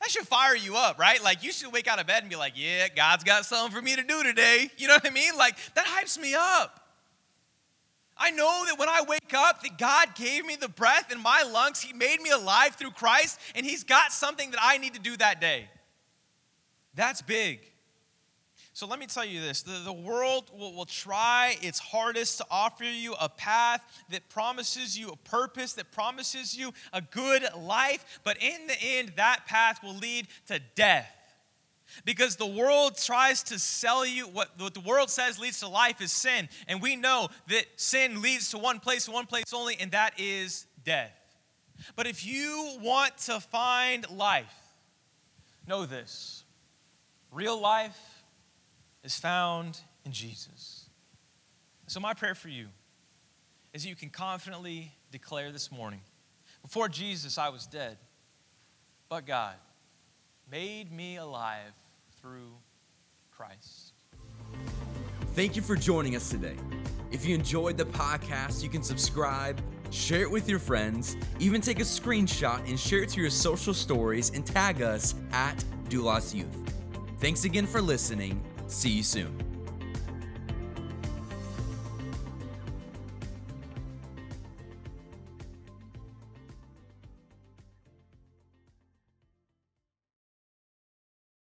That 0.01 0.11
should 0.11 0.29
fire 0.29 0.55
you 0.55 0.77
up, 0.77 0.99
right? 0.99 1.23
Like 1.23 1.43
you 1.43 1.53
should 1.53 1.73
wake 1.73 1.89
out 1.89 1.99
of 1.99 2.07
bed 2.07 2.23
and 2.23 2.31
be 2.31 2.37
like, 2.37 2.53
yeah, 2.55 2.89
God's 2.89 3.25
got 3.25 3.45
something 3.45 3.75
for 3.75 3.83
me 3.83 3.97
to 3.97 4.03
do 4.03 4.23
today. 4.23 4.71
You 4.77 4.89
know 4.89 4.95
what 4.95 5.07
I 5.07 5.11
mean? 5.11 5.33
Like 5.37 5.57
that 5.75 5.87
hypes 5.87 6.19
me 6.19 6.35
up. 6.35 6.89
I 8.19 8.31
know 8.31 8.65
that 8.67 8.79
when 8.79 8.89
I 8.89 9.03
wake 9.09 9.33
up, 9.33 9.63
that 9.63 9.79
God 9.79 10.15
gave 10.17 10.45
me 10.45 10.57
the 10.57 10.69
breath 10.69 11.13
in 11.13 11.21
my 11.21 11.43
lungs. 11.43 11.81
He 11.81 11.93
made 11.93 12.21
me 12.21 12.31
alive 12.31 12.75
through 12.75 12.91
Christ, 12.91 13.39
and 13.55 13.65
He's 13.65 13.85
got 13.85 14.13
something 14.13 14.51
that 14.51 14.61
I 14.61 14.79
need 14.79 14.95
to 14.95 15.01
do 15.01 15.17
that 15.19 15.41
day. 15.41 15.69
That's 16.95 17.23
big. 17.23 17.61
So 18.79 18.87
let 18.87 19.01
me 19.01 19.07
tell 19.07 19.25
you 19.25 19.41
this 19.41 19.63
the, 19.63 19.81
the 19.85 19.93
world 19.93 20.53
will, 20.57 20.73
will 20.73 20.87
try 20.87 21.57
its 21.63 21.81
hardest 21.81 22.39
to 22.39 22.47
offer 22.49 22.85
you 22.85 23.17
a 23.21 23.29
path 23.29 23.83
that 24.11 24.29
promises 24.29 24.97
you 24.97 25.09
a 25.09 25.17
purpose, 25.17 25.73
that 25.73 25.91
promises 25.91 26.57
you 26.57 26.73
a 26.93 27.01
good 27.01 27.43
life, 27.59 28.21
but 28.23 28.41
in 28.41 28.69
the 28.69 28.81
end, 28.81 29.15
that 29.17 29.47
path 29.49 29.83
will 29.83 29.97
lead 29.97 30.29
to 30.47 30.61
death. 30.77 31.11
Because 32.05 32.37
the 32.37 32.47
world 32.47 32.97
tries 32.97 33.43
to 33.45 33.59
sell 33.59 34.07
you 34.07 34.29
what, 34.29 34.51
what 34.61 34.75
the 34.75 34.81
world 34.81 35.11
says 35.11 35.41
leads 35.41 35.59
to 35.59 35.67
life 35.67 36.01
is 36.01 36.13
sin. 36.13 36.49
And 36.69 36.81
we 36.81 36.95
know 36.95 37.31
that 37.49 37.65
sin 37.75 38.23
leads 38.23 38.53
to 38.53 38.59
one 38.59 38.79
place, 38.79 39.09
one 39.09 39.27
place 39.27 39.53
only, 39.53 39.77
and 39.81 39.91
that 39.91 40.13
is 40.19 40.67
death. 40.85 41.11
But 41.97 42.07
if 42.07 42.25
you 42.25 42.79
want 42.81 43.19
to 43.27 43.41
find 43.41 44.09
life, 44.09 44.55
know 45.67 45.85
this 45.85 46.45
real 47.33 47.61
life 47.61 48.18
is 49.05 49.19
found 49.19 49.81
in 50.05 50.13
Jesus. 50.13 50.89
So, 51.87 52.01
my 52.01 52.15
prayer 52.15 52.35
for 52.35 52.49
you 52.49 52.67
is 53.73 53.83
that 53.83 53.89
you 53.89 53.97
can 53.97 54.11
confidently 54.11 54.93
declare 55.11 55.53
this 55.53 55.73
morning 55.73 56.01
before 56.63 56.89
Jesus, 56.89 57.39
I 57.39 57.49
was 57.49 57.67
dead, 57.67 57.97
but 59.09 59.27
God 59.27 59.55
made 60.51 60.93
me 60.93 61.17
alive 61.17 61.73
through 62.21 62.53
Christ. 63.31 63.93
Thank 65.35 65.57
you 65.57 65.63
for 65.63 65.77
joining 65.77 66.17
us 66.17 66.29
today. 66.29 66.57
If 67.11 67.25
you 67.25 67.35
enjoyed 67.35 67.79
the 67.79 67.87
podcast, 67.87 68.63
you 68.63 68.69
can 68.69 68.83
subscribe, 68.83 69.61
share 69.91 70.23
it 70.23 70.31
with 70.31 70.49
your 70.49 70.59
friends, 70.59 71.17
even 71.39 71.61
take 71.61 71.79
a 71.79 71.85
screenshot 71.85 72.69
and 72.69 72.79
share 72.79 73.03
it 73.03 73.09
to 73.11 73.21
your 73.21 73.31
social 73.31 73.73
stories 73.73 74.31
and 74.31 74.45
tag 74.45 74.83
us 74.83 75.15
at 75.33 75.57
Doulos 75.89 76.35
Youth. 76.35 76.55
Thanks 77.19 77.45
again 77.45 77.67
for 77.67 77.81
listening 77.81 78.43
See 78.69 78.91
you 78.91 79.03
soon. 79.03 79.58